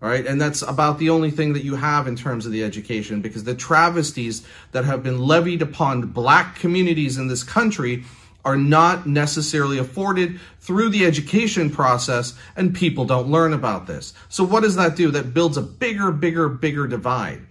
All 0.00 0.08
right. 0.08 0.24
And 0.24 0.40
that's 0.40 0.62
about 0.62 1.00
the 1.00 1.10
only 1.10 1.32
thing 1.32 1.54
that 1.54 1.64
you 1.64 1.74
have 1.74 2.06
in 2.06 2.14
terms 2.14 2.46
of 2.46 2.52
the 2.52 2.62
education 2.62 3.20
because 3.20 3.42
the 3.42 3.54
travesties 3.54 4.46
that 4.70 4.84
have 4.84 5.02
been 5.02 5.18
levied 5.18 5.60
upon 5.60 6.02
black 6.02 6.54
communities 6.54 7.18
in 7.18 7.26
this 7.26 7.42
country 7.42 8.04
are 8.44 8.56
not 8.56 9.08
necessarily 9.08 9.78
afforded 9.78 10.38
through 10.60 10.90
the 10.90 11.04
education 11.04 11.68
process 11.68 12.34
and 12.54 12.72
people 12.72 13.04
don't 13.04 13.28
learn 13.28 13.52
about 13.52 13.88
this. 13.88 14.14
So 14.28 14.44
what 14.44 14.62
does 14.62 14.76
that 14.76 14.94
do? 14.94 15.10
That 15.10 15.34
builds 15.34 15.56
a 15.56 15.62
bigger, 15.62 16.12
bigger, 16.12 16.48
bigger 16.48 16.86
divide. 16.86 17.47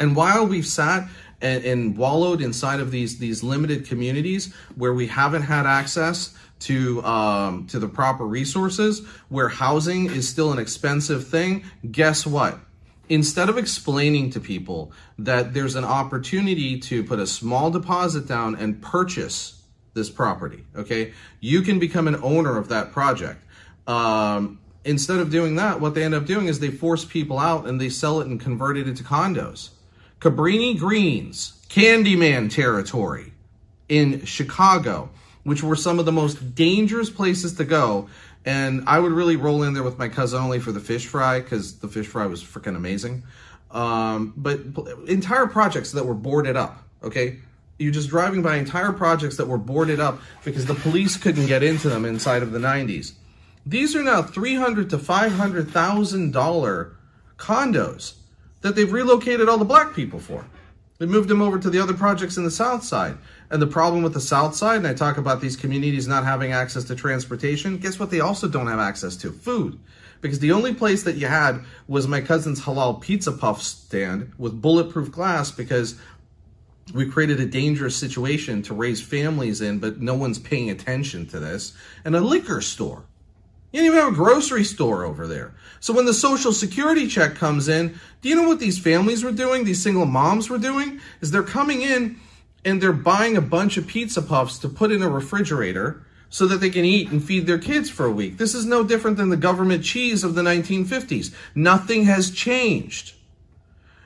And 0.00 0.14
while 0.14 0.46
we've 0.46 0.66
sat 0.66 1.08
and, 1.40 1.64
and, 1.64 1.96
wallowed 1.96 2.40
inside 2.40 2.80
of 2.80 2.90
these 2.90 3.18
these 3.18 3.42
limited 3.42 3.86
communities 3.86 4.52
where 4.74 4.92
we 4.92 5.06
haven't 5.06 5.42
had 5.42 5.66
access 5.66 6.34
to 6.60 7.02
um, 7.04 7.66
to 7.68 7.78
the 7.78 7.88
proper 7.88 8.24
resources, 8.24 9.06
where 9.28 9.48
housing 9.48 10.06
is 10.06 10.28
still 10.28 10.52
an 10.52 10.58
expensive 10.58 11.28
thing, 11.28 11.64
guess 11.90 12.26
what? 12.26 12.58
Instead 13.08 13.48
of 13.48 13.56
explaining 13.56 14.30
to 14.30 14.40
people 14.40 14.92
that 15.18 15.54
there's 15.54 15.76
an 15.76 15.84
opportunity 15.84 16.78
to 16.78 17.02
put 17.04 17.18
a 17.18 17.26
small 17.26 17.70
deposit 17.70 18.26
down 18.26 18.54
and 18.56 18.82
purchase 18.82 19.62
this 19.94 20.10
property, 20.10 20.64
okay, 20.76 21.12
you 21.40 21.62
can 21.62 21.78
become 21.78 22.06
an 22.08 22.16
owner 22.16 22.58
of 22.58 22.68
that 22.68 22.92
project. 22.92 23.42
Um, 23.86 24.60
instead 24.84 25.20
of 25.20 25.30
doing 25.30 25.56
that, 25.56 25.80
what 25.80 25.94
they 25.94 26.02
end 26.02 26.14
up 26.14 26.26
doing 26.26 26.46
is 26.46 26.60
they 26.60 26.70
force 26.70 27.04
people 27.04 27.38
out 27.38 27.66
and 27.66 27.80
they 27.80 27.88
sell 27.88 28.20
it 28.20 28.26
and 28.26 28.38
convert 28.40 28.76
it 28.76 28.86
into 28.86 29.02
condos. 29.02 29.70
Cabrini 30.20 30.76
Greens, 30.76 31.52
Candyman 31.68 32.50
territory 32.52 33.32
in 33.88 34.24
Chicago, 34.24 35.10
which 35.44 35.62
were 35.62 35.76
some 35.76 35.98
of 35.98 36.06
the 36.06 36.12
most 36.12 36.54
dangerous 36.54 37.08
places 37.08 37.54
to 37.54 37.64
go. 37.64 38.08
And 38.44 38.82
I 38.86 38.98
would 38.98 39.12
really 39.12 39.36
roll 39.36 39.62
in 39.62 39.74
there 39.74 39.82
with 39.82 39.98
my 39.98 40.08
cousin 40.08 40.40
only 40.40 40.58
for 40.58 40.72
the 40.72 40.80
fish 40.80 41.06
fry 41.06 41.40
because 41.40 41.78
the 41.78 41.88
fish 41.88 42.06
fry 42.06 42.26
was 42.26 42.42
freaking 42.42 42.74
amazing. 42.76 43.22
Um, 43.70 44.32
but 44.36 44.60
entire 45.06 45.46
projects 45.46 45.92
that 45.92 46.04
were 46.04 46.14
boarded 46.14 46.56
up, 46.56 46.82
okay? 47.02 47.38
You're 47.78 47.92
just 47.92 48.08
driving 48.08 48.42
by 48.42 48.56
entire 48.56 48.92
projects 48.92 49.36
that 49.36 49.46
were 49.46 49.58
boarded 49.58 50.00
up 50.00 50.18
because 50.44 50.66
the 50.66 50.74
police 50.74 51.16
couldn't 51.16 51.46
get 51.46 51.62
into 51.62 51.88
them 51.88 52.04
inside 52.04 52.42
of 52.42 52.50
the 52.50 52.58
90s. 52.58 53.12
These 53.64 53.94
are 53.94 54.02
now 54.02 54.22
300 54.22 54.90
to 54.90 54.98
$500,000 54.98 56.94
condos 57.36 58.14
that 58.60 58.76
they've 58.76 58.92
relocated 58.92 59.48
all 59.48 59.58
the 59.58 59.64
black 59.64 59.94
people 59.94 60.18
for. 60.18 60.44
They 60.98 61.06
moved 61.06 61.28
them 61.28 61.42
over 61.42 61.58
to 61.58 61.70
the 61.70 61.78
other 61.78 61.94
projects 61.94 62.36
in 62.36 62.44
the 62.44 62.50
South 62.50 62.82
Side. 62.82 63.16
And 63.50 63.62
the 63.62 63.68
problem 63.68 64.02
with 64.02 64.14
the 64.14 64.20
South 64.20 64.56
Side, 64.56 64.78
and 64.78 64.86
I 64.86 64.94
talk 64.94 65.16
about 65.16 65.40
these 65.40 65.56
communities 65.56 66.08
not 66.08 66.24
having 66.24 66.52
access 66.52 66.84
to 66.84 66.96
transportation, 66.96 67.78
guess 67.78 68.00
what 68.00 68.10
they 68.10 68.20
also 68.20 68.48
don't 68.48 68.66
have 68.66 68.80
access 68.80 69.16
to? 69.18 69.30
Food. 69.30 69.78
Because 70.20 70.40
the 70.40 70.50
only 70.50 70.74
place 70.74 71.04
that 71.04 71.14
you 71.14 71.28
had 71.28 71.60
was 71.86 72.08
my 72.08 72.20
cousin's 72.20 72.62
halal 72.62 73.00
pizza 73.00 73.30
puff 73.30 73.62
stand 73.62 74.32
with 74.36 74.60
bulletproof 74.60 75.12
glass 75.12 75.52
because 75.52 75.94
we 76.92 77.08
created 77.08 77.38
a 77.38 77.46
dangerous 77.46 77.94
situation 77.94 78.62
to 78.62 78.74
raise 78.74 79.00
families 79.00 79.60
in, 79.60 79.78
but 79.78 80.00
no 80.00 80.14
one's 80.14 80.38
paying 80.38 80.70
attention 80.70 81.26
to 81.26 81.38
this. 81.38 81.74
And 82.04 82.16
a 82.16 82.20
liquor 82.20 82.60
store. 82.60 83.04
You 83.72 83.80
don't 83.80 83.86
even 83.86 83.98
have 83.98 84.12
a 84.12 84.16
grocery 84.16 84.64
store 84.64 85.04
over 85.04 85.26
there. 85.26 85.54
So 85.80 85.92
when 85.92 86.06
the 86.06 86.14
social 86.14 86.52
security 86.52 87.06
check 87.06 87.34
comes 87.34 87.68
in, 87.68 87.98
do 88.22 88.28
you 88.28 88.34
know 88.34 88.48
what 88.48 88.58
these 88.58 88.78
families 88.78 89.22
were 89.22 89.32
doing? 89.32 89.64
These 89.64 89.82
single 89.82 90.06
moms 90.06 90.48
were 90.48 90.58
doing? 90.58 91.00
Is 91.20 91.30
they're 91.30 91.42
coming 91.42 91.82
in 91.82 92.18
and 92.64 92.82
they're 92.82 92.92
buying 92.92 93.36
a 93.36 93.42
bunch 93.42 93.76
of 93.76 93.86
pizza 93.86 94.22
puffs 94.22 94.58
to 94.60 94.68
put 94.68 94.90
in 94.90 95.02
a 95.02 95.08
refrigerator 95.08 96.02
so 96.30 96.46
that 96.46 96.58
they 96.58 96.70
can 96.70 96.84
eat 96.84 97.10
and 97.10 97.22
feed 97.22 97.46
their 97.46 97.58
kids 97.58 97.88
for 97.88 98.04
a 98.06 98.10
week. 98.10 98.36
This 98.38 98.54
is 98.54 98.66
no 98.66 98.82
different 98.82 99.16
than 99.16 99.30
the 99.30 99.36
government 99.36 99.84
cheese 99.84 100.24
of 100.24 100.34
the 100.34 100.42
1950s. 100.42 101.34
Nothing 101.54 102.04
has 102.04 102.30
changed. 102.30 103.14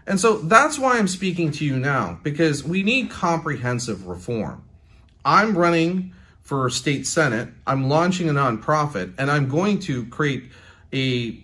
And 0.07 0.21
so 0.21 0.39
that's 0.39 0.79
why 0.79 0.99
I'm 0.99 1.09
speaking 1.09 1.53
to 1.53 1.65
you 1.65 1.79
now, 1.79 2.19
because 2.23 2.65
we 2.65 2.83
need 2.83 3.11
comprehensive 3.11 4.07
reform. 4.07 4.65
I'm 5.25 5.57
running 5.57 6.13
for 6.43 6.69
state 6.71 7.07
senate. 7.07 7.49
I'm 7.67 7.89
launching 7.89 8.29
a 8.29 8.33
nonprofit, 8.33 9.15
and 9.19 9.31
I'm 9.31 9.49
going 9.49 9.79
to 9.81 10.07
create 10.07 10.51
a 10.93 11.43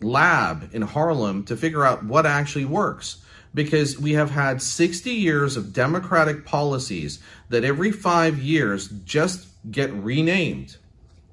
lab 0.00 0.70
in 0.72 0.82
Harlem 0.82 1.44
to 1.44 1.56
figure 1.56 1.84
out 1.84 2.04
what 2.04 2.26
actually 2.26 2.64
works. 2.64 3.22
Because 3.54 3.98
we 3.98 4.12
have 4.12 4.30
had 4.30 4.60
60 4.60 5.10
years 5.10 5.56
of 5.56 5.72
democratic 5.72 6.44
policies 6.44 7.18
that 7.48 7.64
every 7.64 7.90
five 7.90 8.38
years 8.38 8.88
just 8.88 9.48
get 9.70 9.92
renamed 9.92 10.76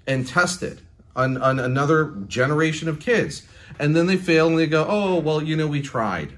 and 0.07 0.25
tested 0.25 0.81
on, 1.15 1.37
on 1.37 1.59
another 1.59 2.15
generation 2.27 2.87
of 2.87 2.99
kids. 2.99 3.43
And 3.79 3.95
then 3.95 4.07
they 4.07 4.17
fail 4.17 4.47
and 4.47 4.57
they 4.57 4.67
go, 4.67 4.85
oh, 4.87 5.19
well, 5.19 5.43
you 5.43 5.55
know, 5.55 5.67
we 5.67 5.81
tried. 5.81 6.37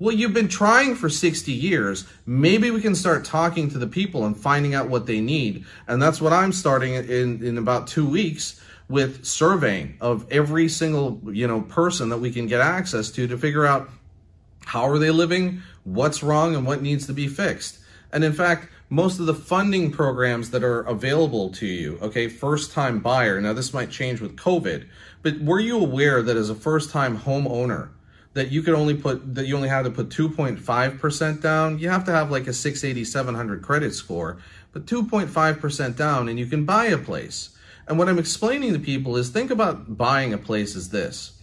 Well, 0.00 0.14
you've 0.14 0.32
been 0.32 0.48
trying 0.48 0.94
for 0.94 1.08
60 1.08 1.50
years. 1.50 2.06
Maybe 2.24 2.70
we 2.70 2.80
can 2.80 2.94
start 2.94 3.24
talking 3.24 3.68
to 3.70 3.78
the 3.78 3.88
people 3.88 4.24
and 4.26 4.36
finding 4.36 4.72
out 4.72 4.88
what 4.88 5.06
they 5.06 5.20
need. 5.20 5.64
And 5.88 6.00
that's 6.00 6.20
what 6.20 6.32
I'm 6.32 6.52
starting 6.52 6.94
in, 6.94 7.44
in 7.44 7.58
about 7.58 7.88
two 7.88 8.08
weeks 8.08 8.60
with 8.88 9.24
surveying 9.24 9.96
of 10.00 10.24
every 10.30 10.68
single, 10.68 11.20
you 11.32 11.48
know, 11.48 11.62
person 11.62 12.10
that 12.10 12.18
we 12.18 12.30
can 12.30 12.46
get 12.46 12.60
access 12.60 13.10
to 13.10 13.26
to 13.26 13.36
figure 13.36 13.66
out 13.66 13.90
how 14.66 14.88
are 14.88 14.98
they 14.98 15.10
living, 15.10 15.62
what's 15.82 16.22
wrong, 16.22 16.54
and 16.54 16.64
what 16.64 16.80
needs 16.80 17.06
to 17.06 17.12
be 17.12 17.26
fixed. 17.26 17.80
And 18.12 18.22
in 18.22 18.32
fact, 18.32 18.68
most 18.90 19.18
of 19.18 19.26
the 19.26 19.34
funding 19.34 19.90
programs 19.90 20.50
that 20.50 20.62
are 20.62 20.82
available 20.82 21.50
to 21.54 21.66
you, 21.66 21.98
okay, 22.00 22.28
first 22.28 22.70
time 22.70 23.00
buyer, 23.00 23.40
now 23.40 23.52
this 23.52 23.74
might 23.74 23.90
change 23.90 24.20
with 24.20 24.36
COVID, 24.36 24.86
but 25.22 25.40
were 25.40 25.60
you 25.60 25.76
aware 25.76 26.22
that 26.22 26.36
as 26.36 26.50
a 26.50 26.54
first 26.54 26.90
time 26.90 27.18
homeowner, 27.18 27.88
that 28.34 28.50
you 28.50 28.62
could 28.62 28.74
only 28.74 28.94
put 28.94 29.34
that 29.34 29.46
you 29.46 29.56
only 29.56 29.68
have 29.68 29.84
to 29.84 29.90
put 29.90 30.10
2.5% 30.10 31.40
down. 31.40 31.78
You 31.78 31.88
have 31.88 32.04
to 32.04 32.12
have 32.12 32.30
like 32.30 32.46
a 32.46 32.52
680 32.52 33.04
700 33.04 33.62
credit 33.62 33.94
score, 33.94 34.38
but 34.72 34.86
2.5% 34.86 35.96
down 35.96 36.28
and 36.28 36.38
you 36.38 36.46
can 36.46 36.64
buy 36.64 36.86
a 36.86 36.98
place. 36.98 37.50
And 37.86 37.98
what 37.98 38.08
I'm 38.08 38.18
explaining 38.18 38.74
to 38.74 38.78
people 38.78 39.16
is 39.16 39.30
think 39.30 39.50
about 39.50 39.96
buying 39.96 40.32
a 40.32 40.38
place 40.38 40.76
as 40.76 40.90
this. 40.90 41.40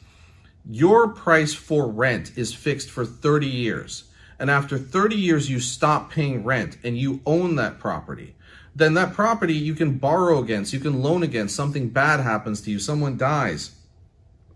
Your 0.69 1.09
price 1.09 1.53
for 1.53 1.87
rent 1.87 2.31
is 2.35 2.53
fixed 2.53 2.89
for 2.89 3.05
30 3.05 3.47
years. 3.47 4.05
And 4.39 4.51
after 4.51 4.77
30 4.77 5.15
years 5.15 5.49
you 5.49 5.59
stop 5.59 6.11
paying 6.11 6.43
rent 6.43 6.77
and 6.83 6.97
you 6.97 7.21
own 7.25 7.55
that 7.55 7.79
property. 7.79 8.35
Then 8.75 8.93
that 8.95 9.13
property 9.13 9.53
you 9.53 9.73
can 9.73 9.97
borrow 9.97 10.39
against, 10.39 10.73
you 10.73 10.79
can 10.79 11.01
loan 11.01 11.23
against, 11.23 11.55
something 11.55 11.89
bad 11.89 12.19
happens 12.19 12.61
to 12.61 12.71
you, 12.71 12.79
someone 12.79 13.17
dies. 13.17 13.74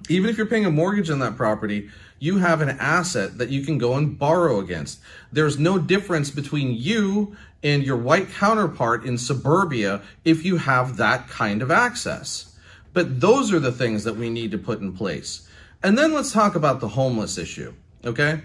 Even 0.10 0.30
if 0.30 0.38
you're 0.38 0.48
paying 0.48 0.66
a 0.66 0.72
mortgage 0.72 1.10
on 1.10 1.20
that 1.20 1.38
property, 1.38 1.89
you 2.18 2.39
have 2.39 2.62
an 2.62 2.70
asset 2.70 3.38
that 3.38 3.50
you 3.50 3.63
can 3.63 3.78
go 3.78 3.94
and 3.96 4.18
borrow 4.18 4.60
against. 4.60 5.00
There's 5.32 5.60
no 5.60 5.78
difference 5.78 6.32
between 6.32 6.75
you 6.75 7.38
and 7.63 7.84
your 7.84 7.98
white 7.98 8.32
counterpart 8.32 9.06
in 9.06 9.18
suburbia 9.18 10.01
if 10.25 10.44
you 10.44 10.58
have 10.58 10.98
that 10.98 11.30
kind 11.30 11.62
of 11.62 11.72
access. 11.72 12.58
But 12.92 13.22
those 13.22 13.54
are 13.54 13.60
the 13.60 13.72
things 13.72 14.04
that 14.04 14.16
we 14.16 14.30
need 14.30 14.51
to 14.51 14.58
put 14.58 14.82
in 14.82 14.94
place. 14.94 15.48
And 15.84 15.98
then 15.98 16.13
let's 16.13 16.34
talk 16.34 16.56
about 16.56 16.80
the 16.80 16.89
homeless 16.89 17.38
issue, 17.38 17.74
okay? 18.04 18.42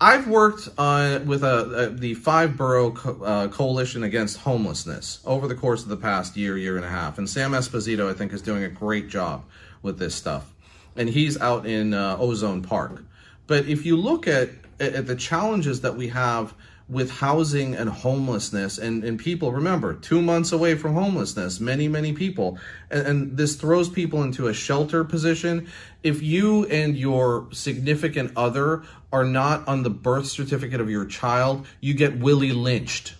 I've 0.00 0.28
worked 0.28 0.68
on 0.76 1.26
with 1.26 1.42
a, 1.42 1.86
a, 1.86 1.90
the 1.90 2.14
five 2.14 2.56
borough 2.56 2.90
co 2.90 3.24
uh, 3.24 3.48
coalition 3.48 4.02
against 4.02 4.38
homelessness 4.38 5.20
over 5.24 5.48
the 5.48 5.54
course 5.54 5.82
of 5.82 5.88
the 5.88 5.96
past 5.96 6.36
year, 6.36 6.58
year 6.58 6.76
and 6.76 6.84
a 6.84 6.88
half. 6.88 7.16
And 7.16 7.28
Sam 7.28 7.52
Esposito, 7.52 8.10
I 8.10 8.12
think, 8.12 8.32
is 8.32 8.42
doing 8.42 8.64
a 8.64 8.68
great 8.68 9.08
job 9.08 9.44
with 9.82 9.98
this 9.98 10.14
stuff 10.14 10.53
and 10.96 11.08
he's 11.08 11.40
out 11.40 11.66
in 11.66 11.94
uh, 11.94 12.16
Ozone 12.18 12.62
Park. 12.62 13.04
But 13.46 13.66
if 13.66 13.84
you 13.84 13.96
look 13.96 14.26
at, 14.26 14.50
at 14.80 15.06
the 15.06 15.16
challenges 15.16 15.82
that 15.82 15.96
we 15.96 16.08
have 16.08 16.54
with 16.88 17.10
housing 17.10 17.74
and 17.74 17.88
homelessness 17.88 18.76
and, 18.76 19.04
and 19.04 19.18
people, 19.18 19.52
remember, 19.52 19.94
two 19.94 20.20
months 20.20 20.52
away 20.52 20.74
from 20.74 20.94
homelessness, 20.94 21.58
many, 21.58 21.88
many 21.88 22.12
people, 22.12 22.58
and, 22.90 23.06
and 23.06 23.36
this 23.36 23.56
throws 23.56 23.88
people 23.88 24.22
into 24.22 24.48
a 24.48 24.54
shelter 24.54 25.02
position. 25.02 25.66
If 26.02 26.22
you 26.22 26.66
and 26.66 26.96
your 26.96 27.48
significant 27.52 28.32
other 28.36 28.82
are 29.12 29.24
not 29.24 29.66
on 29.66 29.82
the 29.82 29.90
birth 29.90 30.26
certificate 30.26 30.80
of 30.80 30.90
your 30.90 31.06
child, 31.06 31.66
you 31.80 31.94
get 31.94 32.18
Willie 32.18 32.52
lynched. 32.52 33.14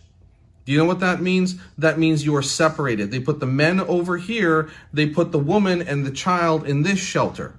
Do 0.66 0.72
you 0.72 0.78
know 0.78 0.87
what 0.87 1.00
that 1.00 1.20
means? 1.20 1.56
That 1.76 1.98
means 1.98 2.24
you 2.24 2.34
are 2.37 2.42
separated. 2.42 3.10
They 3.10 3.20
put 3.20 3.40
the 3.40 3.46
men 3.46 3.80
over 3.80 4.16
here, 4.16 4.70
they 4.92 5.06
put 5.06 5.32
the 5.32 5.38
woman 5.38 5.82
and 5.82 6.06
the 6.06 6.10
child 6.10 6.66
in 6.66 6.82
this 6.82 6.98
shelter 6.98 7.54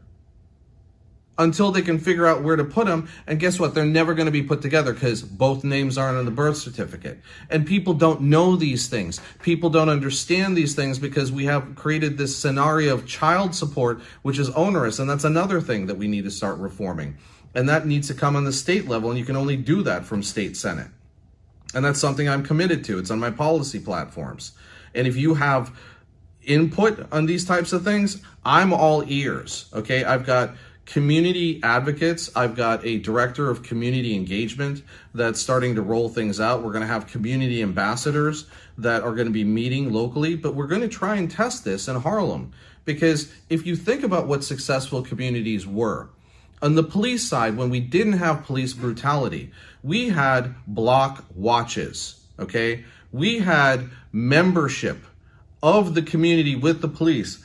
until 1.37 1.71
they 1.71 1.81
can 1.81 1.99
figure 1.99 2.25
out 2.25 2.43
where 2.43 2.55
to 2.55 2.63
put 2.63 2.87
them. 2.87 3.09
And 3.27 3.39
guess 3.39 3.59
what? 3.59 3.75
They're 3.75 3.85
never 3.85 4.13
going 4.13 4.27
to 4.27 4.31
be 4.31 4.43
put 4.43 4.61
together 4.61 4.93
because 4.93 5.21
both 5.21 5.63
names 5.63 5.97
aren't 5.97 6.17
on 6.17 6.25
the 6.25 6.31
birth 6.31 6.57
certificate. 6.57 7.19
And 7.49 7.67
people 7.67 7.93
don't 7.93 8.21
know 8.21 8.55
these 8.55 8.87
things. 8.87 9.19
People 9.41 9.69
don't 9.69 9.89
understand 9.89 10.55
these 10.55 10.75
things 10.75 10.97
because 10.97 11.31
we 11.31 11.45
have 11.45 11.75
created 11.75 12.17
this 12.17 12.37
scenario 12.37 12.93
of 12.93 13.05
child 13.05 13.53
support, 13.53 14.01
which 14.21 14.39
is 14.39 14.49
onerous. 14.51 14.99
And 14.99 15.09
that's 15.09 15.25
another 15.25 15.59
thing 15.59 15.87
that 15.87 15.97
we 15.97 16.07
need 16.07 16.23
to 16.23 16.31
start 16.31 16.57
reforming. 16.57 17.17
And 17.53 17.67
that 17.69 17.85
needs 17.85 18.07
to 18.07 18.13
come 18.13 18.35
on 18.35 18.45
the 18.45 18.53
state 18.53 18.87
level. 18.87 19.09
And 19.09 19.19
you 19.19 19.25
can 19.25 19.35
only 19.35 19.57
do 19.57 19.83
that 19.83 20.05
from 20.05 20.23
state 20.23 20.55
senate. 20.55 20.87
And 21.73 21.83
that's 21.83 21.99
something 21.99 22.29
I'm 22.29 22.43
committed 22.43 22.85
to. 22.85 22.97
It's 22.97 23.11
on 23.11 23.19
my 23.19 23.31
policy 23.31 23.79
platforms. 23.79 24.53
And 24.93 25.05
if 25.07 25.17
you 25.17 25.33
have 25.33 25.77
input 26.43 27.11
on 27.11 27.25
these 27.25 27.43
types 27.43 27.73
of 27.73 27.83
things, 27.83 28.21
I'm 28.45 28.71
all 28.71 29.03
ears. 29.07 29.69
Okay. 29.73 30.05
I've 30.05 30.25
got 30.25 30.55
community 30.85 31.59
advocates. 31.63 32.29
I've 32.35 32.55
got 32.55 32.85
a 32.85 32.99
director 32.99 33.49
of 33.49 33.63
community 33.63 34.15
engagement 34.15 34.83
that's 35.13 35.39
starting 35.39 35.75
to 35.75 35.81
roll 35.81 36.09
things 36.09 36.39
out. 36.39 36.63
We're 36.63 36.71
going 36.71 36.81
to 36.81 36.87
have 36.87 37.07
community 37.07 37.61
ambassadors 37.61 38.45
that 38.77 39.03
are 39.03 39.15
going 39.15 39.27
to 39.27 39.33
be 39.33 39.43
meeting 39.43 39.91
locally, 39.91 40.35
but 40.35 40.53
we're 40.53 40.67
going 40.67 40.81
to 40.81 40.87
try 40.87 41.15
and 41.15 41.29
test 41.29 41.63
this 41.63 41.87
in 41.87 41.95
Harlem. 41.97 42.51
Because 42.83 43.31
if 43.49 43.65
you 43.65 43.75
think 43.75 44.03
about 44.03 44.27
what 44.27 44.43
successful 44.43 45.01
communities 45.01 45.65
were, 45.65 46.09
on 46.61 46.75
the 46.75 46.83
police 46.83 47.27
side, 47.27 47.57
when 47.57 47.69
we 47.69 47.79
didn't 47.79 48.13
have 48.13 48.45
police 48.45 48.73
brutality, 48.73 49.51
we 49.83 50.09
had 50.09 50.55
block 50.67 51.25
watches, 51.35 52.23
okay? 52.39 52.85
We 53.11 53.39
had 53.39 53.89
membership 54.11 55.03
of 55.61 55.95
the 55.95 56.01
community 56.01 56.55
with 56.55 56.81
the 56.81 56.87
police 56.87 57.43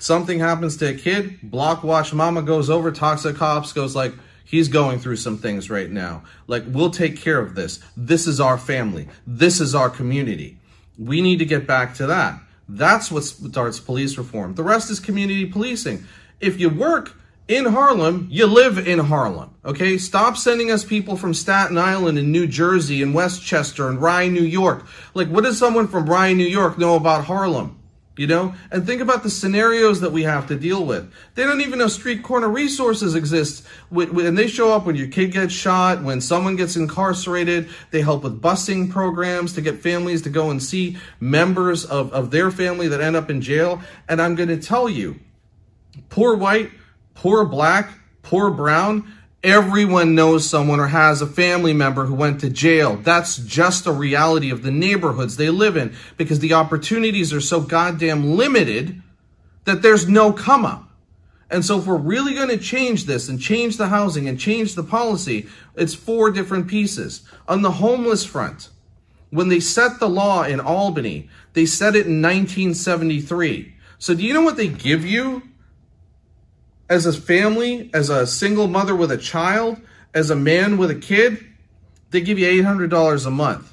something 0.00 0.40
happens 0.40 0.76
to 0.78 0.88
a 0.88 0.94
kid, 0.94 1.38
block 1.42 1.84
watch 1.84 2.12
mama 2.12 2.42
goes 2.42 2.68
over, 2.68 2.90
talks 2.90 3.22
to 3.22 3.32
cops, 3.32 3.72
goes 3.72 3.94
like, 3.94 4.14
he's 4.44 4.68
going 4.68 4.98
through 4.98 5.16
some 5.16 5.38
things 5.38 5.70
right 5.70 5.90
now. 5.90 6.24
Like, 6.46 6.64
we'll 6.66 6.90
take 6.90 7.16
care 7.16 7.38
of 7.38 7.54
this. 7.54 7.80
This 7.96 8.26
is 8.26 8.40
our 8.40 8.58
family. 8.58 9.08
This 9.26 9.60
is 9.60 9.74
our 9.74 9.90
community. 9.90 10.58
We 10.98 11.20
need 11.20 11.38
to 11.38 11.44
get 11.44 11.66
back 11.66 11.94
to 11.94 12.06
that. 12.06 12.40
That's 12.68 13.10
what 13.10 13.24
starts 13.24 13.80
police 13.80 14.16
reform. 14.18 14.54
The 14.54 14.62
rest 14.62 14.90
is 14.90 15.00
community 15.00 15.46
policing. 15.46 16.04
If 16.40 16.60
you 16.60 16.68
work 16.68 17.16
in 17.48 17.64
Harlem, 17.66 18.28
you 18.30 18.46
live 18.46 18.86
in 18.86 19.00
Harlem. 19.00 19.54
Okay? 19.64 19.98
Stop 19.98 20.36
sending 20.36 20.70
us 20.70 20.84
people 20.84 21.16
from 21.16 21.34
Staten 21.34 21.76
Island 21.76 22.16
and 22.18 22.30
New 22.30 22.46
Jersey 22.46 23.02
and 23.02 23.12
Westchester 23.12 23.88
and 23.88 24.00
Rye, 24.00 24.28
New 24.28 24.42
York. 24.42 24.86
Like, 25.14 25.28
what 25.28 25.44
does 25.44 25.58
someone 25.58 25.88
from 25.88 26.08
Rye, 26.08 26.32
New 26.32 26.44
York 26.46 26.78
know 26.78 26.94
about 26.94 27.24
Harlem? 27.24 27.79
You 28.20 28.26
know, 28.26 28.54
and 28.70 28.84
think 28.84 29.00
about 29.00 29.22
the 29.22 29.30
scenarios 29.30 30.02
that 30.02 30.12
we 30.12 30.24
have 30.24 30.46
to 30.48 30.54
deal 30.54 30.84
with. 30.84 31.10
They 31.36 31.44
don't 31.44 31.62
even 31.62 31.78
know 31.78 31.88
street 31.88 32.22
corner 32.22 32.50
resources 32.50 33.14
exist. 33.14 33.64
And 33.90 34.36
they 34.36 34.46
show 34.46 34.74
up 34.74 34.84
when 34.84 34.94
your 34.94 35.06
kid 35.06 35.32
gets 35.32 35.54
shot, 35.54 36.02
when 36.02 36.20
someone 36.20 36.54
gets 36.54 36.76
incarcerated. 36.76 37.70
They 37.92 38.02
help 38.02 38.24
with 38.24 38.42
busing 38.42 38.90
programs 38.90 39.54
to 39.54 39.62
get 39.62 39.80
families 39.80 40.20
to 40.20 40.28
go 40.28 40.50
and 40.50 40.62
see 40.62 40.98
members 41.18 41.86
of, 41.86 42.12
of 42.12 42.30
their 42.30 42.50
family 42.50 42.88
that 42.88 43.00
end 43.00 43.16
up 43.16 43.30
in 43.30 43.40
jail. 43.40 43.80
And 44.06 44.20
I'm 44.20 44.34
going 44.34 44.50
to 44.50 44.60
tell 44.60 44.86
you, 44.86 45.18
poor 46.10 46.36
white, 46.36 46.70
poor 47.14 47.46
black, 47.46 47.90
poor 48.20 48.50
brown, 48.50 49.10
Everyone 49.42 50.14
knows 50.14 50.48
someone 50.48 50.80
or 50.80 50.88
has 50.88 51.22
a 51.22 51.26
family 51.26 51.72
member 51.72 52.04
who 52.04 52.14
went 52.14 52.40
to 52.40 52.50
jail. 52.50 52.96
That's 52.96 53.38
just 53.38 53.86
a 53.86 53.92
reality 53.92 54.50
of 54.50 54.62
the 54.62 54.70
neighborhoods 54.70 55.36
they 55.36 55.48
live 55.48 55.78
in 55.78 55.94
because 56.18 56.40
the 56.40 56.52
opportunities 56.52 57.32
are 57.32 57.40
so 57.40 57.60
goddamn 57.60 58.36
limited 58.36 59.00
that 59.64 59.80
there's 59.80 60.06
no 60.08 60.32
come 60.32 60.66
up. 60.66 60.90
And 61.50 61.64
so 61.64 61.78
if 61.78 61.86
we're 61.86 61.96
really 61.96 62.34
going 62.34 62.48
to 62.48 62.58
change 62.58 63.06
this 63.06 63.28
and 63.28 63.40
change 63.40 63.76
the 63.76 63.88
housing 63.88 64.28
and 64.28 64.38
change 64.38 64.74
the 64.74 64.84
policy, 64.84 65.48
it's 65.74 65.94
four 65.94 66.30
different 66.30 66.68
pieces. 66.68 67.22
On 67.48 67.62
the 67.62 67.72
homeless 67.72 68.24
front, 68.24 68.68
when 69.30 69.48
they 69.48 69.60
set 69.60 69.98
the 69.98 70.08
law 70.08 70.44
in 70.44 70.60
Albany, 70.60 71.28
they 71.54 71.66
set 71.66 71.96
it 71.96 72.06
in 72.06 72.20
1973. 72.22 73.74
So 73.98 74.14
do 74.14 74.22
you 74.22 74.34
know 74.34 74.42
what 74.42 74.56
they 74.56 74.68
give 74.68 75.04
you 75.04 75.42
as 76.90 77.06
a 77.06 77.12
family, 77.12 77.88
as 77.94 78.10
a 78.10 78.26
single 78.26 78.66
mother 78.66 78.94
with 78.94 79.12
a 79.12 79.16
child, 79.16 79.80
as 80.12 80.28
a 80.28 80.36
man 80.36 80.76
with 80.76 80.90
a 80.90 80.96
kid, 80.96 81.46
they 82.10 82.20
give 82.20 82.38
you 82.38 82.62
$800 82.62 83.26
a 83.26 83.30
month. 83.30 83.72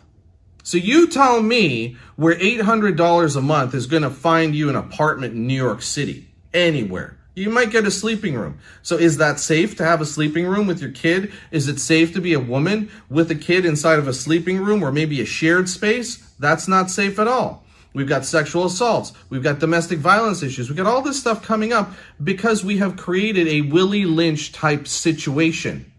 So 0.64 0.78
you 0.78 1.08
tell 1.08 1.42
me 1.42 1.98
where 2.16 2.36
$800 2.36 3.36
a 3.36 3.42
month 3.42 3.74
is 3.74 3.88
going 3.88 4.04
to 4.04 4.12
find 4.12 4.56
you 4.56 4.70
an 4.70 4.76
apartment 4.76 5.34
in 5.34 5.48
New 5.48 5.56
York 5.56 5.82
City, 5.82 6.28
anywhere. 6.54 7.18
You 7.34 7.50
might 7.50 7.72
get 7.72 7.86
a 7.86 7.92
sleeping 7.92 8.36
room. 8.36 8.60
So 8.82 8.98
is 8.98 9.18
that 9.18 9.40
safe 9.40 9.76
to 9.78 9.86
have 9.86 10.02
a 10.02 10.06
sleeping 10.06 10.46
room 10.46 10.68
with 10.68 10.82
your 10.82 10.92
kid? 10.92 11.32
Is 11.52 11.68
it 11.68 11.80
safe 11.80 12.14
to 12.14 12.22
be 12.22 12.34
a 12.34 12.40
woman 12.40 12.92
with 13.10 13.32
a 13.32 13.36
kid 13.36 13.66
inside 13.66 14.00
of 14.00 14.08
a 14.08 14.14
sleeping 14.14 14.58
room 14.58 14.84
or 14.84 14.92
maybe 14.92 15.22
a 15.22 15.26
shared 15.26 15.70
space? 15.70 16.18
That's 16.40 16.68
not 16.68 16.92
safe 16.92 17.18
at 17.20 17.28
all. 17.28 17.64
We've 17.98 18.08
got 18.08 18.26
sexual 18.26 18.66
assaults. 18.66 19.12
We've 19.32 19.42
got 19.42 19.58
domestic 19.58 19.98
violence 19.98 20.44
issues. 20.44 20.70
We've 20.70 20.78
got 20.78 20.86
all 20.86 21.02
this 21.02 21.20
stuff 21.20 21.42
coming 21.42 21.74
up 21.74 21.94
because 22.24 22.64
we 22.64 22.78
have 22.78 22.96
created 22.96 23.48
a 23.48 23.62
Willie 23.62 24.06
Lynch 24.06 24.52
type 24.52 24.88
situation 24.88 25.92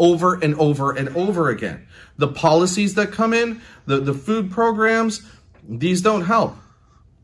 over 0.00 0.34
and 0.34 0.56
over 0.56 0.90
and 0.90 1.10
over 1.10 1.50
again. 1.50 1.86
The 2.16 2.26
policies 2.26 2.94
that 2.94 3.12
come 3.12 3.32
in, 3.32 3.62
the, 3.86 4.00
the 4.00 4.14
food 4.14 4.50
programs, 4.50 5.22
these 5.62 6.02
don't 6.02 6.22
help. 6.22 6.56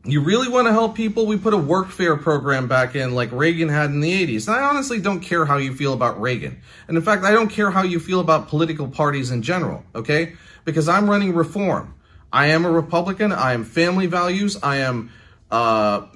You 0.05 0.21
really 0.21 0.47
want 0.47 0.65
to 0.67 0.71
help 0.71 0.95
people? 0.95 1.25
We 1.25 1.35
put 1.35 1.53
a 1.53 1.57
workfare 1.57 2.17
program 2.17 2.69
back 2.69 2.95
in 2.95 3.13
like 3.13 3.33
Reagan 3.33 3.67
had 3.67 3.89
in 3.89 3.99
the 3.99 4.25
80s. 4.25 4.47
And 4.47 4.55
I 4.55 4.61
honestly 4.61 5.01
don't 5.01 5.19
care 5.19 5.43
how 5.43 5.57
you 5.57 5.75
feel 5.75 5.91
about 5.91 6.21
Reagan. 6.21 6.61
And 6.87 6.95
in 6.95 7.03
fact, 7.03 7.25
I 7.25 7.31
don't 7.31 7.49
care 7.49 7.69
how 7.69 7.83
you 7.83 7.99
feel 7.99 8.21
about 8.21 8.47
political 8.47 8.87
parties 8.87 9.29
in 9.29 9.41
general, 9.41 9.83
okay? 9.93 10.35
Because 10.63 10.87
I'm 10.87 11.09
running 11.09 11.35
reform. 11.35 11.95
I 12.31 12.47
am 12.47 12.65
a 12.65 12.71
Republican. 12.71 13.31
I 13.31 13.53
am 13.53 13.63
family 13.63 14.07
values. 14.07 14.57
I 14.61 14.77
am, 14.77 15.11
uh, 15.49 16.07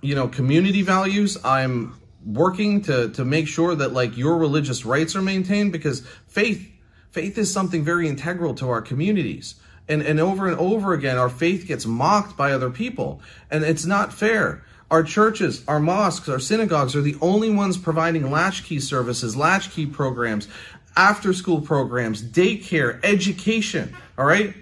you 0.00 0.14
know, 0.14 0.28
community 0.28 0.82
values. 0.82 1.36
I'm 1.44 1.94
working 2.24 2.82
to, 2.82 3.10
to 3.10 3.24
make 3.24 3.48
sure 3.48 3.74
that 3.74 3.92
like 3.92 4.16
your 4.16 4.36
religious 4.38 4.84
rights 4.84 5.16
are 5.16 5.22
maintained 5.22 5.72
because 5.72 6.06
faith, 6.26 6.70
faith 7.10 7.38
is 7.38 7.52
something 7.52 7.84
very 7.84 8.08
integral 8.08 8.54
to 8.56 8.68
our 8.68 8.82
communities 8.82 9.56
and, 9.90 10.02
and 10.02 10.20
over 10.20 10.46
and 10.46 10.56
over 10.58 10.92
again, 10.92 11.18
our 11.18 11.28
faith 11.28 11.66
gets 11.66 11.84
mocked 11.84 12.36
by 12.36 12.52
other 12.52 12.70
people. 12.70 13.20
And 13.50 13.64
it's 13.64 13.84
not 13.84 14.12
fair. 14.12 14.64
Our 14.88 15.02
churches, 15.02 15.64
our 15.66 15.80
mosques, 15.80 16.28
our 16.28 16.38
synagogues 16.38 16.94
are 16.94 17.00
the 17.00 17.16
only 17.20 17.50
ones 17.50 17.76
providing 17.76 18.30
latchkey 18.30 18.78
services, 18.78 19.36
latchkey 19.36 19.86
programs, 19.86 20.46
after 20.96 21.32
school 21.32 21.60
programs, 21.60 22.22
daycare, 22.22 23.00
education. 23.02 23.96
All 24.16 24.24
right. 24.24 24.54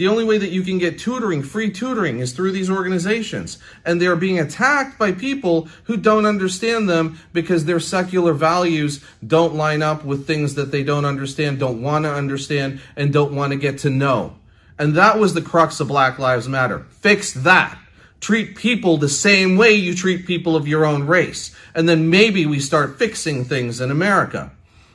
The 0.00 0.08
only 0.08 0.24
way 0.24 0.38
that 0.38 0.48
you 0.48 0.62
can 0.62 0.78
get 0.78 0.98
tutoring, 0.98 1.42
free 1.42 1.70
tutoring, 1.70 2.20
is 2.20 2.32
through 2.32 2.52
these 2.52 2.70
organizations. 2.70 3.58
And 3.84 4.00
they're 4.00 4.16
being 4.16 4.38
attacked 4.38 4.98
by 4.98 5.12
people 5.12 5.68
who 5.84 5.98
don't 5.98 6.24
understand 6.24 6.88
them 6.88 7.18
because 7.34 7.66
their 7.66 7.80
secular 7.80 8.32
values 8.32 9.04
don't 9.26 9.56
line 9.56 9.82
up 9.82 10.02
with 10.02 10.26
things 10.26 10.54
that 10.54 10.70
they 10.72 10.82
don't 10.82 11.04
understand, 11.04 11.58
don't 11.58 11.82
want 11.82 12.06
to 12.06 12.14
understand, 12.14 12.80
and 12.96 13.12
don't 13.12 13.34
want 13.34 13.52
to 13.52 13.58
get 13.58 13.76
to 13.80 13.90
know. 13.90 14.36
And 14.78 14.94
that 14.96 15.18
was 15.18 15.34
the 15.34 15.42
crux 15.42 15.80
of 15.80 15.88
Black 15.88 16.18
Lives 16.18 16.48
Matter. 16.48 16.86
Fix 16.88 17.34
that. 17.34 17.78
Treat 18.20 18.56
people 18.56 18.96
the 18.96 19.06
same 19.06 19.58
way 19.58 19.72
you 19.72 19.94
treat 19.94 20.26
people 20.26 20.56
of 20.56 20.66
your 20.66 20.86
own 20.86 21.06
race. 21.06 21.54
And 21.74 21.86
then 21.86 22.08
maybe 22.08 22.46
we 22.46 22.58
start 22.58 22.98
fixing 22.98 23.44
things 23.44 23.82
in 23.82 23.90
America. 23.90 24.50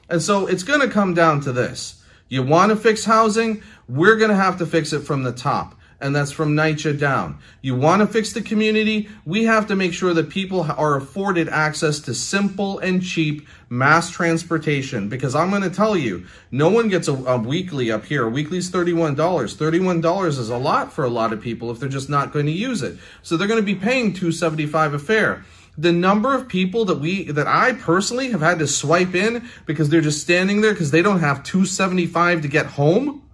And 0.10 0.20
so 0.20 0.48
it's 0.48 0.64
going 0.64 0.82
to 0.82 0.88
come 0.88 1.14
down 1.14 1.42
to 1.42 1.52
this. 1.52 2.02
You 2.28 2.42
want 2.42 2.72
to 2.72 2.76
fix 2.76 3.06
housing? 3.06 3.62
We're 3.88 4.16
going 4.16 4.30
to 4.30 4.36
have 4.36 4.58
to 4.58 4.66
fix 4.66 4.94
it 4.94 5.02
from 5.02 5.24
the 5.24 5.32
top 5.32 5.76
and 6.02 6.16
that's 6.16 6.32
from 6.32 6.56
NYCHA 6.56 7.00
down. 7.00 7.40
You 7.62 7.76
want 7.76 8.02
to 8.02 8.08
fix 8.08 8.34
the 8.34 8.42
community? 8.42 9.10
We 9.26 9.46
have 9.46 9.68
to 9.68 9.76
make 9.76 9.94
sure 9.94 10.14
that 10.14 10.30
people 10.30 10.62
are 10.62 10.98
afforded 10.98 11.48
access 11.50 12.00
to 12.02 12.14
simple 12.14 12.80
and 12.80 13.02
cheap 13.02 13.48
mass 13.70 14.10
transportation 14.10 15.10
because 15.10 15.36
I'm 15.36 15.50
going 15.50 15.62
to 15.62 15.70
tell 15.70 15.96
you, 15.96 16.26
no 16.52 16.70
one 16.70 16.90
gets 16.90 17.08
a, 17.08 17.14
a 17.14 17.38
weekly 17.38 17.92
up 17.92 18.06
here. 18.06 18.26
A 18.26 18.30
weekly's 18.30 18.70
$31. 18.70 19.16
$31 19.16 20.28
is 20.28 20.50
a 20.50 20.58
lot 20.58 20.92
for 20.92 21.06
a 21.06 21.10
lot 21.10 21.34
of 21.34 21.42
people 21.42 21.72
if 21.72 21.80
they're 21.80 21.90
just 21.90 22.10
not 22.10 22.34
going 22.34 22.46
to 22.46 22.52
use 22.52 22.84
it. 22.84 22.98
So 23.22 23.38
they're 23.38 23.48
going 23.48 23.60
to 23.60 23.66
be 23.66 23.76
paying 23.76 24.14
275 24.14 24.94
a 24.94 25.00
fare 25.00 25.46
the 25.78 25.92
number 25.92 26.34
of 26.34 26.48
people 26.48 26.86
that 26.86 27.00
we 27.00 27.26
that 27.26 27.48
I 27.48 27.74
personally 27.74 28.32
have 28.32 28.40
had 28.40 28.60
to 28.60 28.68
swipe 28.68 29.14
in 29.14 29.46
because 29.66 29.90
they're 29.90 30.00
just 30.00 30.22
standing 30.22 30.62
there 30.62 30.72
because 30.72 30.92
they 30.92 31.02
don't 31.02 31.20
have 31.20 31.44
275 31.44 32.44
to 32.44 32.48
get 32.48 32.66
home 32.66 33.25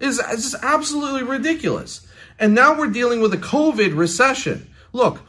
is 0.00 0.18
just 0.18 0.56
absolutely 0.62 1.22
ridiculous. 1.22 2.06
And 2.38 2.54
now 2.54 2.76
we're 2.76 2.88
dealing 2.88 3.20
with 3.20 3.34
a 3.34 3.38
COVID 3.38 3.96
recession. 3.96 4.68
Look, 4.92 5.20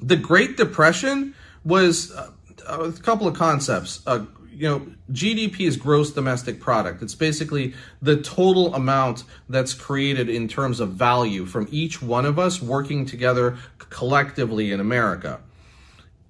the 0.00 0.16
Great 0.16 0.56
Depression 0.56 1.34
was 1.64 2.12
uh, 2.12 2.30
a 2.66 2.92
couple 2.92 3.26
of 3.26 3.34
concepts. 3.34 4.02
Uh, 4.06 4.26
you 4.52 4.68
know, 4.68 4.86
GDP 5.12 5.60
is 5.60 5.76
gross 5.76 6.10
domestic 6.10 6.60
product. 6.60 7.00
It's 7.02 7.14
basically 7.14 7.74
the 8.02 8.20
total 8.20 8.74
amount 8.74 9.24
that's 9.48 9.72
created 9.72 10.28
in 10.28 10.48
terms 10.48 10.80
of 10.80 10.90
value 10.90 11.46
from 11.46 11.68
each 11.70 12.02
one 12.02 12.26
of 12.26 12.38
us 12.38 12.60
working 12.60 13.06
together 13.06 13.56
collectively 13.78 14.72
in 14.72 14.80
America. 14.80 15.40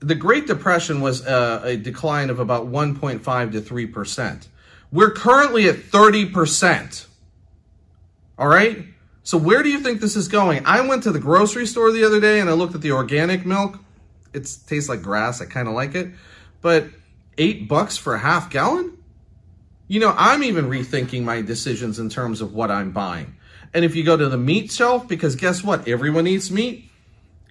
The 0.01 0.15
Great 0.15 0.47
Depression 0.47 1.01
was 1.01 1.27
a, 1.27 1.31
uh, 1.31 1.61
a 1.65 1.77
decline 1.77 2.31
of 2.31 2.39
about 2.39 2.67
1.5 2.67 3.53
to 3.53 3.61
3%. 3.61 4.47
We're 4.93 5.11
currently 5.11 5.69
at 5.69 5.77
30%. 5.77 7.07
All 8.39 8.49
right? 8.49 8.85
So 9.23 9.37
where 9.37 9.63
do 9.63 9.69
you 9.69 9.81
think 9.81 10.01
this 10.01 10.17
is 10.17 10.29
going? 10.29 10.65
I 10.65 10.81
went 10.81 11.03
to 11.03 11.13
the 11.13 11.19
grocery 11.19 11.67
store 11.67 11.93
the 11.93 12.05
other 12.05 12.21
day 12.21 12.41
and 12.41 12.49
I 12.49 12.55
looked 12.55 12.75
at 12.75 12.81
the 12.81 12.93
organic 12.93 13.45
milk. 13.45 13.79
It 14.33 14.49
tastes 14.67 14.89
like 14.89 15.03
grass. 15.03 15.43
I 15.43 15.47
kind 15.47 15.69
of 15.69 15.75
like 15.75 15.95
it. 15.95 16.09
But 16.61 16.87
eight 17.37 17.69
bucks 17.69 17.97
for 17.97 18.15
a 18.15 18.19
half 18.19 18.51
gallon? 18.51 18.97
You 19.87 20.01
know, 20.01 20.15
I'm 20.17 20.43
even 20.45 20.67
rethinking 20.67 21.25
my 21.25 21.43
decisions 21.43 21.99
in 21.99 22.09
terms 22.09 22.41
of 22.41 22.55
what 22.55 22.71
I'm 22.71 22.93
buying. 22.93 23.37
And 23.75 23.85
if 23.85 23.97
you 23.97 24.05
go 24.05 24.17
to 24.17 24.29
the 24.29 24.39
meat 24.39 24.71
shelf, 24.71 25.09
because 25.09 25.37
guess 25.37 25.63
what? 25.63 25.89
Everyone 25.89 26.27
eats 26.27 26.51
meat. 26.51 26.91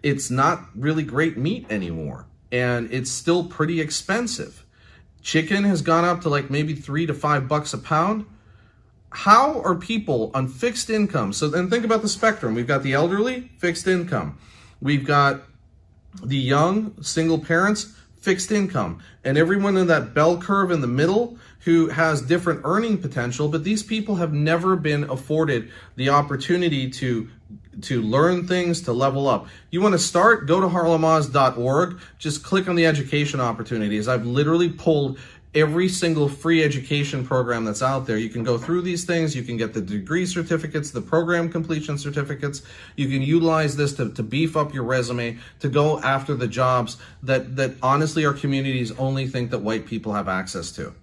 It's 0.04 0.30
not 0.30 0.66
really 0.76 1.04
great 1.04 1.38
meat 1.38 1.66
anymore. 1.70 2.26
And 2.52 2.92
it's 2.92 3.12
still 3.12 3.44
pretty 3.44 3.82
expensive. 3.82 4.66
Chicken 5.22 5.64
has 5.66 5.82
gone 5.82 6.06
up 6.06 6.22
to 6.22 6.30
like 6.30 6.50
maybe 6.50 6.74
three 6.74 7.06
to 7.06 7.14
five 7.14 7.48
bucks 7.48 7.74
a 7.74 7.78
pound 7.78 8.26
how 9.12 9.62
are 9.62 9.76
people 9.76 10.32
on 10.34 10.48
fixed 10.48 10.90
income? 10.90 11.34
So 11.34 11.48
then 11.48 11.70
think 11.70 11.86
about 11.86 12.02
the 12.02 12.10
spectrum. 12.10 12.56
We've 12.56 12.68
got 12.68 12.84
the 12.84 12.94
elderly, 12.94 13.52
fixed 13.58 13.88
income. 13.88 14.38
We've 14.82 15.06
got 15.06 15.42
the 16.24 16.38
young, 16.38 17.02
single 17.02 17.40
parents, 17.40 17.96
fixed 18.20 18.52
income. 18.52 19.02
And 19.24 19.38
everyone 19.38 19.78
in 19.78 19.88
that 19.88 20.14
bell 20.14 20.38
curve 20.38 20.72
in 20.72 20.82
the 20.82 20.88
middle 20.88 21.38
who 21.62 21.90
has 21.90 22.22
different 22.22 22.62
earning 22.64 22.98
potential, 22.98 23.48
but 23.48 23.64
these 23.64 23.84
people 23.84 24.16
have 24.16 24.34
never 24.34 24.76
been 24.76 25.04
afforded 25.06 25.72
the 25.96 26.10
opportunity 26.10 26.90
to 26.90 27.30
to 27.82 28.02
learn 28.02 28.48
things, 28.48 28.82
to 28.82 28.92
level 28.92 29.28
up. 29.28 29.48
You 29.70 29.82
want 29.82 29.94
to 29.94 30.00
start? 30.00 30.48
Go 30.48 30.60
to 30.60 30.68
harlemoz.org. 30.68 32.00
Just 32.18 32.44
click 32.44 32.68
on 32.68 32.76
the 32.76 32.88
education 32.88 33.40
opportunities. 33.40 34.08
I've 34.08 34.26
literally 34.26 34.70
pulled 34.70 35.20
every 35.56 35.90
single 35.90 36.30
free 36.30 36.64
education 36.64 37.26
program 37.26 37.66
that's 37.66 37.82
out 37.82 38.06
there. 38.06 38.18
You 38.18 38.30
can 38.30 38.44
go 38.44 38.58
through 38.58 38.82
these 38.82 39.06
things. 39.06 39.36
You 39.36 39.44
can 39.44 39.58
get 39.58 39.74
the 39.74 39.82
degree 39.82 40.26
certificates, 40.26 40.92
the 40.92 41.02
program 41.02 41.50
completion 41.50 41.98
certificates. 41.98 42.62
You 42.96 43.08
can 43.10 43.22
utilize 43.22 43.76
this 43.76 43.94
to, 43.94 44.12
to 44.12 44.24
beef 44.24 44.56
up 44.56 44.74
your 44.74 44.84
resume, 44.84 45.38
to 45.60 45.70
go 45.70 46.00
after 46.02 46.36
the 46.36 46.48
jobs 46.48 46.98
that, 47.24 47.56
that 47.56 47.76
honestly 47.82 48.26
our 48.26 48.34
communities 48.34 48.92
only 49.00 49.28
think 49.28 49.52
that 49.52 49.60
white 49.60 49.86
people 49.86 50.14
have 50.14 50.28
access 50.28 50.72
to. 50.74 50.94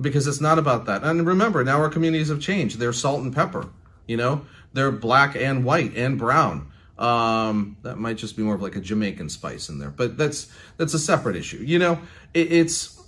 Because 0.00 0.26
it's 0.26 0.40
not 0.40 0.58
about 0.58 0.86
that. 0.86 1.04
And 1.04 1.26
remember, 1.26 1.62
now 1.62 1.78
our 1.78 1.90
communities 1.90 2.30
have 2.30 2.40
changed. 2.40 2.78
They're 2.78 2.92
salt 2.92 3.20
and 3.22 3.34
pepper, 3.34 3.68
you 4.06 4.16
know? 4.16 4.46
They're 4.72 4.92
black 4.92 5.36
and 5.36 5.64
white 5.64 5.96
and 5.96 6.18
brown. 6.18 6.70
Um, 6.98 7.76
that 7.82 7.96
might 7.96 8.18
just 8.18 8.36
be 8.36 8.42
more 8.42 8.54
of 8.54 8.62
like 8.62 8.76
a 8.76 8.80
Jamaican 8.80 9.30
spice 9.30 9.70
in 9.70 9.78
there, 9.78 9.88
but 9.88 10.18
that's 10.18 10.52
that's 10.76 10.92
a 10.92 10.98
separate 10.98 11.34
issue. 11.34 11.56
You 11.56 11.78
know, 11.78 11.98
it, 12.34 12.52
it's 12.52 12.99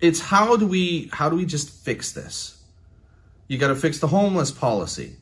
it's 0.00 0.20
how 0.20 0.56
do 0.56 0.66
we 0.66 1.08
how 1.12 1.28
do 1.28 1.36
we 1.36 1.44
just 1.44 1.70
fix 1.70 2.12
this? 2.12 2.62
You 3.48 3.58
got 3.58 3.68
to 3.68 3.76
fix 3.76 3.98
the 3.98 4.08
homeless 4.08 4.50
policy. 4.50 5.16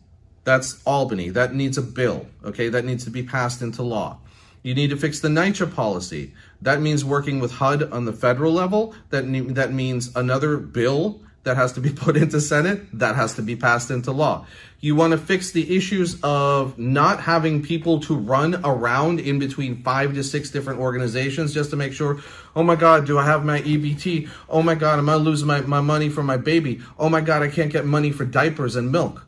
That's 0.45 0.83
Albany. 0.85 1.31
That 1.31 1.55
needs 1.55 1.79
a 1.79 1.83
bill. 1.83 2.27
Okay, 2.45 2.69
that 2.69 2.85
needs 2.85 3.05
to 3.05 3.11
be 3.11 3.23
passed 3.23 3.63
into 3.63 3.83
law. 3.83 4.19
You 4.63 4.75
need 4.75 4.91
to 4.91 4.97
fix 4.97 5.21
the 5.21 5.29
NYCHA 5.29 5.75
policy. 5.75 6.35
That 6.61 6.81
means 6.81 7.05
working 7.05 7.39
with 7.39 7.53
HUD 7.53 7.93
on 7.93 8.05
the 8.05 8.13
federal 8.13 8.53
level. 8.53 8.95
That 9.11 9.25
that 9.55 9.73
means 9.73 10.15
another 10.17 10.57
bill 10.57 11.21
that 11.47 11.57
has 11.57 11.73
to 11.73 11.81
be 11.81 11.91
put 12.05 12.17
into 12.17 12.41
Senate, 12.41 12.83
that 12.99 13.17
has 13.17 13.35
to 13.35 13.43
be 13.43 13.57
passed 13.57 13.91
into 13.91 14.13
law. 14.13 14.47
You 14.81 14.95
want 14.95 15.13
to 15.13 15.19
fix 15.19 15.53
the 15.53 15.75
issues 15.75 16.21
of 16.23 16.79
not 16.79 17.21
having 17.21 17.63
people 17.63 18.01
to 18.01 18.15
run 18.15 18.61
around 18.63 19.21
in 19.21 19.39
between 19.39 19.83
five 19.83 20.15
to 20.15 20.23
six 20.23 20.51
different 20.51 20.81
organizations 20.81 21.55
just 21.55 21.71
to 21.71 21.77
make 21.77 21.93
sure, 21.93 22.21
oh 22.55 22.63
my 22.63 22.77
God, 22.77 23.07
do 23.07 23.17
I 23.17 23.25
have 23.25 23.45
my 23.45 23.63
EBT? 23.63 24.29
Oh 24.49 24.63
my 24.63 24.75
God, 24.75 24.99
am 24.99 25.09
I 25.09 25.15
losing 25.15 25.47
my, 25.47 25.61
my 25.63 25.81
money 25.81 26.09
for 26.09 26.23
my 26.23 26.37
baby? 26.37 26.83
Oh 26.99 27.09
my 27.09 27.21
God, 27.21 27.43
I 27.43 27.49
can't 27.49 27.73
get 27.73 27.87
money 27.87 28.11
for 28.11 28.25
diapers 28.25 28.77
and 28.77 28.93
milk. 28.93 29.25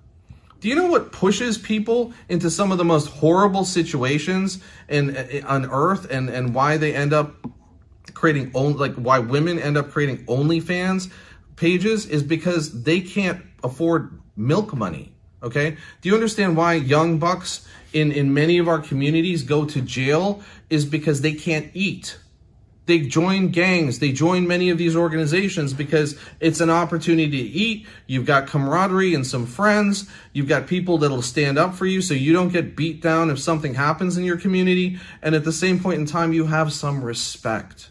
Do 0.60 0.68
you 0.68 0.74
know 0.74 0.86
what 0.86 1.12
pushes 1.12 1.56
people 1.56 2.12
into 2.28 2.50
some 2.50 2.72
of 2.72 2.78
the 2.78 2.84
most 2.84 3.06
horrible 3.06 3.64
situations 3.64 4.60
in, 4.88 5.14
in 5.14 5.44
on 5.44 5.70
earth 5.70 6.10
and, 6.10 6.28
and 6.28 6.52
why 6.52 6.78
they 6.78 6.94
end 6.94 7.12
up 7.12 7.36
creating, 8.12 8.50
only, 8.54 8.76
like 8.76 8.94
why 8.96 9.20
women 9.20 9.60
end 9.60 9.78
up 9.78 9.92
creating 9.92 10.26
OnlyFans? 10.26 11.12
Pages 11.58 12.06
is 12.06 12.22
because 12.22 12.82
they 12.82 13.00
can't 13.00 13.44
afford 13.62 14.20
milk 14.36 14.74
money. 14.74 15.12
Okay? 15.42 15.76
Do 16.00 16.08
you 16.08 16.14
understand 16.14 16.56
why 16.56 16.74
young 16.74 17.18
bucks 17.18 17.66
in, 17.92 18.12
in 18.12 18.34
many 18.34 18.58
of 18.58 18.68
our 18.68 18.78
communities 18.78 19.42
go 19.42 19.64
to 19.64 19.80
jail 19.80 20.42
is 20.70 20.84
because 20.84 21.20
they 21.20 21.32
can't 21.32 21.70
eat. 21.74 22.18
They 22.86 23.00
join 23.00 23.48
gangs. 23.48 23.98
They 23.98 24.12
join 24.12 24.48
many 24.48 24.70
of 24.70 24.78
these 24.78 24.96
organizations 24.96 25.74
because 25.74 26.18
it's 26.40 26.60
an 26.60 26.70
opportunity 26.70 27.30
to 27.30 27.36
eat. 27.36 27.86
You've 28.06 28.24
got 28.24 28.46
camaraderie 28.46 29.14
and 29.14 29.26
some 29.26 29.44
friends. 29.44 30.08
You've 30.32 30.48
got 30.48 30.66
people 30.66 30.96
that'll 30.96 31.20
stand 31.20 31.58
up 31.58 31.74
for 31.74 31.84
you 31.84 32.00
so 32.00 32.14
you 32.14 32.32
don't 32.32 32.48
get 32.48 32.76
beat 32.76 33.02
down 33.02 33.28
if 33.28 33.38
something 33.38 33.74
happens 33.74 34.16
in 34.16 34.24
your 34.24 34.38
community. 34.38 34.98
And 35.20 35.34
at 35.34 35.44
the 35.44 35.52
same 35.52 35.78
point 35.80 36.00
in 36.00 36.06
time, 36.06 36.32
you 36.32 36.46
have 36.46 36.72
some 36.72 37.04
respect. 37.04 37.90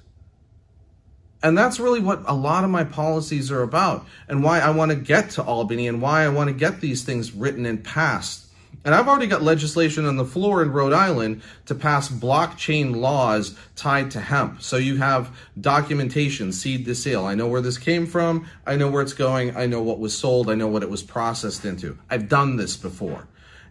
And 1.43 1.58
that's 1.58 1.80
really 1.80 2.00
what 2.00 2.23
a 2.26 2.34
lot 2.34 2.63
of 2.63 2.69
my 2.69 2.84
policies 2.84 3.52
are 3.52 3.62
about 3.62 4.06
and 4.28 4.43
why 4.43 4.60
I 4.60 4.71
want 4.71 4.91
to 4.91 4.97
get 4.97 5.32
to 5.32 5.43
Albany 5.43 5.88
and 5.88 6.02
why 6.02 6.23
I 6.23 6.30
want 6.30 6.50
to 6.50 6.54
get 6.54 6.82
these 6.82 7.04
things 7.04 7.32
written 7.32 7.65
and 7.65 7.84
passed 7.84 8.47
and 8.88 8.95
I've 8.95 9.10
already 9.10 9.28
got 9.28 9.41
legislation 9.41 10.06
on 10.06 10.15
the 10.15 10.23
floor 10.23 10.62
in 10.62 10.71
Rhode 10.71 10.93
Island 10.93 11.41
to 11.65 11.76
pass 11.76 12.08
blockchain 12.08 12.95
laws 12.95 13.54
tied 13.76 14.12
to 14.12 14.21
hemp. 14.21 14.62
So 14.62 14.78
you 14.78 14.95
have 14.95 15.36
documentation, 15.60 16.54
seed 16.54 16.86
to 16.86 16.95
sale. 16.95 17.26
I 17.26 17.36
know 17.36 17.50
where 17.50 17.60
this 17.60 17.78
came 17.78 18.06
from. 18.06 18.47
I 18.65 18.78
know 18.78 18.89
where 18.89 19.02
it's 19.02 19.12
going. 19.12 19.58
I 19.58 19.65
know 19.65 19.82
what 19.82 20.00
was 20.00 20.17
sold. 20.17 20.50
I 20.50 20.56
know 20.56 20.67
what 20.67 20.84
it 20.84 20.89
was 20.89 21.04
processed 21.04 21.65
into. 21.65 21.97
I've 22.10 22.30
done 22.30 22.56
this 22.56 22.78
before. 22.78 23.28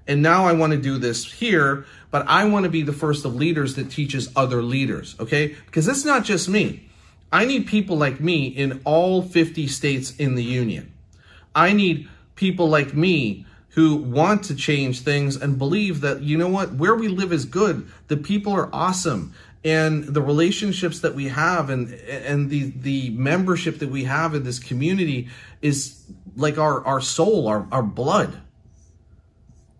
And 0.06 0.20
now 0.20 0.44
I 0.44 0.52
want 0.52 0.74
to 0.74 0.78
do 0.78 0.98
this 0.98 1.24
here, 1.24 1.86
but 2.10 2.28
I 2.28 2.44
want 2.44 2.64
to 2.64 2.70
be 2.70 2.82
the 2.82 2.92
first 2.92 3.24
of 3.24 3.34
leaders 3.34 3.74
that 3.76 3.90
teaches 3.90 4.30
other 4.36 4.62
leaders, 4.62 5.16
okay? 5.18 5.56
Because 5.64 5.88
it's 5.88 6.04
not 6.04 6.24
just 6.24 6.46
me. 6.46 6.90
I 7.32 7.44
need 7.44 7.66
people 7.66 7.96
like 7.96 8.20
me 8.20 8.46
in 8.46 8.80
all 8.84 9.22
50 9.22 9.66
states 9.66 10.14
in 10.16 10.34
the 10.34 10.44
union. 10.44 10.92
I 11.54 11.72
need 11.72 12.08
people 12.34 12.68
like 12.68 12.94
me 12.94 13.46
who 13.70 13.96
want 13.96 14.44
to 14.44 14.54
change 14.54 15.00
things 15.00 15.36
and 15.36 15.58
believe 15.58 16.00
that, 16.00 16.22
you 16.22 16.38
know 16.38 16.48
what, 16.48 16.74
where 16.74 16.94
we 16.94 17.08
live 17.08 17.32
is 17.32 17.44
good. 17.44 17.86
The 18.08 18.16
people 18.16 18.52
are 18.52 18.70
awesome. 18.72 19.34
And 19.64 20.04
the 20.04 20.22
relationships 20.22 21.00
that 21.00 21.14
we 21.14 21.28
have 21.28 21.70
and 21.70 21.92
and 21.92 22.48
the 22.50 22.70
the 22.70 23.10
membership 23.10 23.80
that 23.80 23.88
we 23.88 24.04
have 24.04 24.34
in 24.34 24.44
this 24.44 24.60
community 24.60 25.28
is 25.60 26.04
like 26.36 26.56
our, 26.56 26.84
our 26.86 27.00
soul, 27.00 27.48
our, 27.48 27.66
our 27.72 27.82
blood. 27.82 28.40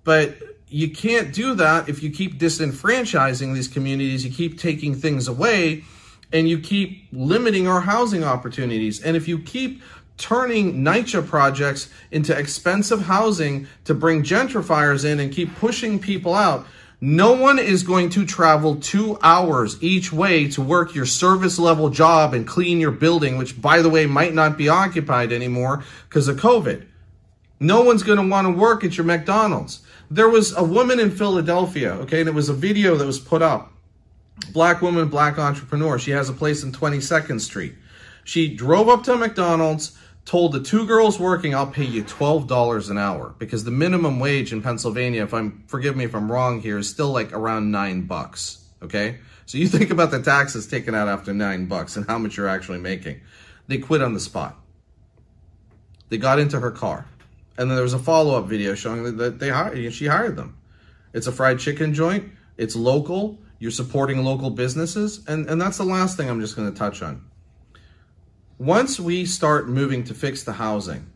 But 0.03 0.37
you 0.69 0.91
can't 0.91 1.33
do 1.33 1.55
that 1.55 1.89
if 1.89 2.03
you 2.03 2.11
keep 2.11 2.39
disenfranchising 2.39 3.55
these 3.55 3.69
communities, 3.69 4.25
you 4.25 4.33
keep 4.33 4.59
taking 4.59 4.95
things 4.95 5.29
away, 5.29 5.85
and 6.33 6.49
you 6.49 6.59
keep 6.59 7.07
limiting 7.13 7.69
our 7.69 7.81
housing 7.81 8.25
opportunities. 8.25 9.03
And 9.03 9.17
if 9.17 9.29
you 9.29 9.39
keep 9.39 9.81
turning 10.17 10.83
NYCHA 10.83 11.27
projects 11.27 11.91
into 12.11 12.37
expensive 12.37 13.03
housing 13.03 13.67
to 13.85 13.95
bring 13.95 14.23
gentrifiers 14.23 15.05
in 15.05 15.21
and 15.21 15.33
keep 15.33 15.55
pushing 15.57 15.99
people 15.99 16.35
out. 16.35 16.67
No 17.01 17.33
one 17.33 17.59
is 17.59 17.83
going 17.83 18.09
to 18.11 18.25
travel 18.25 18.77
two 18.77 19.19
hours 19.23 19.83
each 19.83 20.13
way 20.13 20.49
to 20.49 20.63
work 20.63 20.95
your 20.95 21.05
service 21.05 21.59
level 21.59 21.91
job 21.91 22.33
and 22.33 22.47
clean 22.47 22.81
your 22.81 22.91
building, 22.91 23.37
which 23.37 23.61
by 23.61 23.83
the 23.83 23.91
way 23.91 24.07
might 24.07 24.33
not 24.33 24.57
be 24.57 24.71
occupied 24.71 25.31
anymore 25.31 25.85
because 26.09 26.27
of 26.27 26.39
COVID. 26.39 26.87
No 27.61 27.83
one's 27.83 28.03
going 28.03 28.19
to 28.19 28.27
want 28.27 28.47
to 28.47 28.53
work 28.53 28.83
at 28.83 28.97
your 28.97 29.05
McDonald's. 29.05 29.83
There 30.11 30.29
was 30.29 30.57
a 30.57 30.65
woman 30.65 30.99
in 30.99 31.11
Philadelphia, 31.11 31.93
okay, 31.95 32.21
and 32.21 32.29
it 32.29 32.35
was 32.35 32.49
a 32.49 32.55
video 32.55 32.97
that 32.97 33.07
was 33.07 33.19
put 33.19 33.43
up. 33.43 33.73
Black 34.53 34.83
woman, 34.83 35.09
black 35.09 35.39
entrepreneur. 35.39 35.99
She 35.99 36.11
has 36.11 36.29
a 36.29 36.33
place 36.33 36.63
in 36.63 36.73
22nd 36.73 37.41
Street. 37.41 37.75
She 38.25 38.55
drove 38.55 38.89
up 38.89 39.05
to 39.05 39.17
McDonald's, 39.17 39.97
told 40.25 40.53
the 40.53 40.61
two 40.61 40.87
girls 40.87 41.19
working, 41.19 41.55
I'll 41.55 41.67
pay 41.67 41.85
you 41.85 42.03
$12 42.05 42.91
an 42.91 42.99
hour 42.99 43.35
because 43.39 43.65
the 43.65 43.71
minimum 43.71 44.19
wage 44.19 44.53
in 44.53 44.61
Pennsylvania, 44.61 45.23
if 45.23 45.33
I'm, 45.33 45.65
forgive 45.69 45.97
me 45.97 46.05
if 46.05 46.15
I'm 46.15 46.31
wrong 46.31 46.61
here, 46.61 46.79
is 46.79 46.91
still 46.91 47.13
like 47.13 47.33
around 47.33 47.71
nine 47.71 48.03
bucks. 48.03 48.65
Okay. 48.83 49.19
So 49.47 49.59
you 49.59 49.69
think 49.69 49.91
about 49.91 50.11
the 50.11 50.21
taxes 50.21 50.67
taken 50.67 50.95
out 50.95 51.09
after 51.09 51.33
nine 51.33 51.67
bucks 51.67 51.97
and 51.97 52.07
how 52.07 52.19
much 52.19 52.37
you're 52.37 52.49
actually 52.49 52.79
making. 52.79 53.21
They 53.69 53.79
quit 53.79 54.03
on 54.03 54.13
the 54.13 54.21
spot. 54.21 54.57
They 56.09 56.19
got 56.19 56.39
into 56.39 56.61
her 56.61 56.71
car. 56.71 57.07
And 57.59 57.71
then 57.71 57.77
there 57.77 57.83
was 57.83 57.95
a 57.95 57.99
follow-up 57.99 58.47
video 58.47 58.75
showing 58.75 59.17
that 59.17 59.39
they 59.39 59.49
hired, 59.49 59.95
she 59.95 60.07
hired 60.07 60.37
them. 60.37 60.59
It's 61.15 61.27
a 61.27 61.33
fried 61.33 61.59
chicken 61.59 61.95
joint. 61.95 62.33
It's 62.59 62.77
local. 62.77 63.39
You're 63.59 63.71
supporting 63.71 64.23
local 64.25 64.51
businesses. 64.51 65.25
And, 65.27 65.49
and 65.49 65.61
that's 65.61 65.79
the 65.79 65.85
last 65.85 66.17
thing 66.17 66.29
I'm 66.29 66.41
just 66.41 66.57
going 66.57 66.71
to 66.71 66.79
touch 66.79 67.03
on 67.03 67.25
once 68.59 68.99
we 68.99 69.27
start 69.27 69.69
moving 69.69 70.05
to 70.05 70.15
fix 70.15 70.43
the 70.45 70.53
housing, 70.53 71.07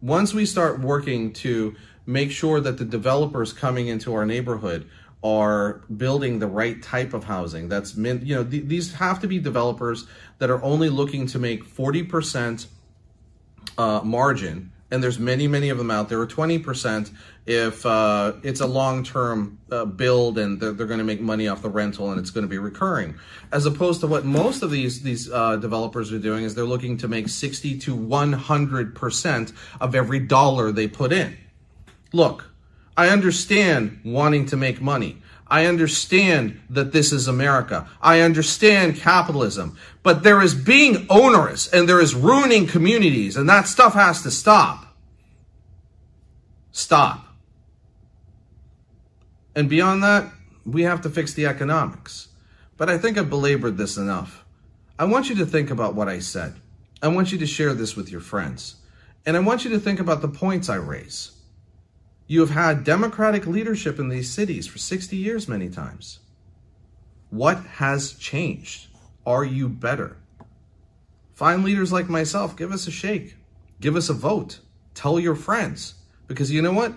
once 0.00 0.34
we 0.34 0.44
start 0.44 0.80
working 0.80 1.32
to 1.32 1.74
make 2.04 2.30
sure 2.30 2.60
that 2.60 2.78
the 2.78 2.84
developers 2.84 3.52
coming 3.52 3.86
into 3.86 4.12
our 4.14 4.26
neighborhood 4.26 4.88
are 5.24 5.82
building 5.96 6.40
the 6.40 6.46
right 6.46 6.82
type 6.82 7.14
of 7.14 7.22
housing 7.22 7.68
that's 7.68 7.94
meant 7.94 8.24
you 8.24 8.34
know 8.34 8.42
th- 8.42 8.64
these 8.64 8.92
have 8.94 9.20
to 9.20 9.28
be 9.28 9.38
developers 9.38 10.08
that 10.38 10.50
are 10.50 10.60
only 10.64 10.88
looking 10.88 11.28
to 11.28 11.38
make 11.38 11.64
40% 11.64 12.66
uh, 13.78 14.00
margin 14.02 14.72
and 14.92 15.02
there's 15.02 15.18
many, 15.18 15.48
many 15.48 15.70
of 15.70 15.78
them 15.78 15.90
out 15.90 16.10
there, 16.10 16.20
or 16.20 16.26
20% 16.26 17.10
if 17.46 17.84
uh, 17.86 18.34
it's 18.42 18.60
a 18.60 18.66
long-term 18.66 19.58
uh, 19.70 19.86
build 19.86 20.38
and 20.38 20.60
they're, 20.60 20.72
they're 20.72 20.86
going 20.86 20.98
to 20.98 21.04
make 21.04 21.20
money 21.20 21.48
off 21.48 21.62
the 21.62 21.70
rental 21.70 22.10
and 22.10 22.20
it's 22.20 22.30
going 22.30 22.44
to 22.44 22.48
be 22.48 22.58
recurring. 22.58 23.14
As 23.50 23.64
opposed 23.64 24.00
to 24.02 24.06
what 24.06 24.26
most 24.26 24.62
of 24.62 24.70
these, 24.70 25.02
these 25.02 25.32
uh, 25.32 25.56
developers 25.56 26.12
are 26.12 26.18
doing 26.18 26.44
is 26.44 26.54
they're 26.54 26.64
looking 26.64 26.98
to 26.98 27.08
make 27.08 27.28
60 27.28 27.78
to 27.78 27.96
100% 27.96 29.52
of 29.80 29.94
every 29.94 30.20
dollar 30.20 30.70
they 30.70 30.86
put 30.86 31.10
in. 31.10 31.38
Look, 32.12 32.50
I 32.94 33.08
understand 33.08 34.02
wanting 34.04 34.44
to 34.46 34.58
make 34.58 34.82
money. 34.82 35.22
I 35.52 35.66
understand 35.66 36.60
that 36.70 36.92
this 36.92 37.12
is 37.12 37.28
America. 37.28 37.86
I 38.00 38.20
understand 38.20 38.96
capitalism, 38.96 39.76
but 40.02 40.22
there 40.22 40.40
is 40.40 40.54
being 40.54 41.06
onerous 41.10 41.68
and 41.68 41.86
there 41.86 42.00
is 42.00 42.14
ruining 42.14 42.66
communities 42.66 43.36
and 43.36 43.48
that 43.48 43.66
stuff 43.66 43.94
has 43.94 44.22
to 44.22 44.30
stop. 44.30 44.81
Stop. 46.72 47.26
And 49.54 49.68
beyond 49.68 50.02
that, 50.02 50.32
we 50.64 50.82
have 50.82 51.02
to 51.02 51.10
fix 51.10 51.34
the 51.34 51.46
economics. 51.46 52.28
But 52.76 52.88
I 52.88 52.98
think 52.98 53.18
I've 53.18 53.30
belabored 53.30 53.76
this 53.76 53.96
enough. 53.96 54.44
I 54.98 55.04
want 55.04 55.28
you 55.28 55.34
to 55.36 55.46
think 55.46 55.70
about 55.70 55.94
what 55.94 56.08
I 56.08 56.18
said. 56.18 56.56
I 57.02 57.08
want 57.08 57.32
you 57.32 57.38
to 57.38 57.46
share 57.46 57.74
this 57.74 57.94
with 57.94 58.10
your 58.10 58.20
friends. 58.20 58.76
And 59.26 59.36
I 59.36 59.40
want 59.40 59.64
you 59.64 59.70
to 59.72 59.78
think 59.78 60.00
about 60.00 60.22
the 60.22 60.28
points 60.28 60.68
I 60.68 60.76
raise. 60.76 61.32
You 62.26 62.40
have 62.40 62.50
had 62.50 62.84
democratic 62.84 63.46
leadership 63.46 63.98
in 63.98 64.08
these 64.08 64.32
cities 64.32 64.66
for 64.66 64.78
60 64.78 65.16
years 65.16 65.48
many 65.48 65.68
times. 65.68 66.20
What 67.30 67.58
has 67.64 68.14
changed? 68.14 68.88
Are 69.26 69.44
you 69.44 69.68
better? 69.68 70.16
Find 71.34 71.64
leaders 71.64 71.92
like 71.92 72.08
myself. 72.08 72.56
Give 72.56 72.72
us 72.72 72.86
a 72.86 72.90
shake. 72.90 73.36
Give 73.80 73.96
us 73.96 74.08
a 74.08 74.14
vote. 74.14 74.60
Tell 74.94 75.18
your 75.18 75.34
friends. 75.34 75.94
Because 76.26 76.50
you 76.50 76.62
know 76.62 76.72
what? 76.72 76.94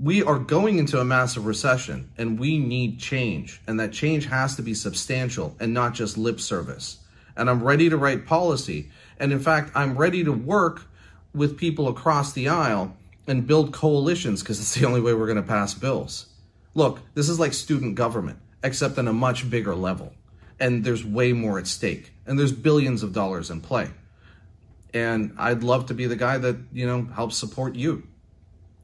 We 0.00 0.22
are 0.22 0.38
going 0.38 0.78
into 0.78 1.00
a 1.00 1.04
massive 1.04 1.46
recession 1.46 2.10
and 2.16 2.38
we 2.38 2.58
need 2.58 2.98
change. 2.98 3.60
And 3.66 3.78
that 3.78 3.92
change 3.92 4.26
has 4.26 4.56
to 4.56 4.62
be 4.62 4.74
substantial 4.74 5.54
and 5.60 5.74
not 5.74 5.94
just 5.94 6.16
lip 6.16 6.40
service. 6.40 6.98
And 7.36 7.48
I'm 7.48 7.62
ready 7.62 7.88
to 7.90 7.96
write 7.96 8.26
policy. 8.26 8.90
And 9.18 9.32
in 9.32 9.40
fact, 9.40 9.70
I'm 9.74 9.96
ready 9.96 10.24
to 10.24 10.32
work 10.32 10.86
with 11.34 11.58
people 11.58 11.88
across 11.88 12.32
the 12.32 12.48
aisle 12.48 12.96
and 13.26 13.46
build 13.46 13.72
coalitions 13.72 14.42
because 14.42 14.60
it's 14.60 14.74
the 14.74 14.86
only 14.86 15.00
way 15.00 15.14
we're 15.14 15.26
going 15.26 15.36
to 15.36 15.42
pass 15.42 15.74
bills. 15.74 16.26
Look, 16.74 17.00
this 17.14 17.28
is 17.28 17.38
like 17.38 17.52
student 17.52 17.94
government, 17.94 18.38
except 18.64 18.98
on 18.98 19.08
a 19.08 19.12
much 19.12 19.48
bigger 19.48 19.74
level. 19.74 20.12
And 20.58 20.84
there's 20.84 21.04
way 21.04 21.32
more 21.32 21.58
at 21.58 21.66
stake. 21.66 22.12
And 22.26 22.38
there's 22.38 22.52
billions 22.52 23.02
of 23.02 23.12
dollars 23.12 23.50
in 23.50 23.60
play. 23.60 23.90
And 24.94 25.34
I'd 25.38 25.62
love 25.62 25.86
to 25.86 25.94
be 25.94 26.06
the 26.06 26.16
guy 26.16 26.38
that, 26.38 26.56
you 26.72 26.86
know, 26.86 27.08
helps 27.14 27.36
support 27.36 27.74
you. 27.74 28.06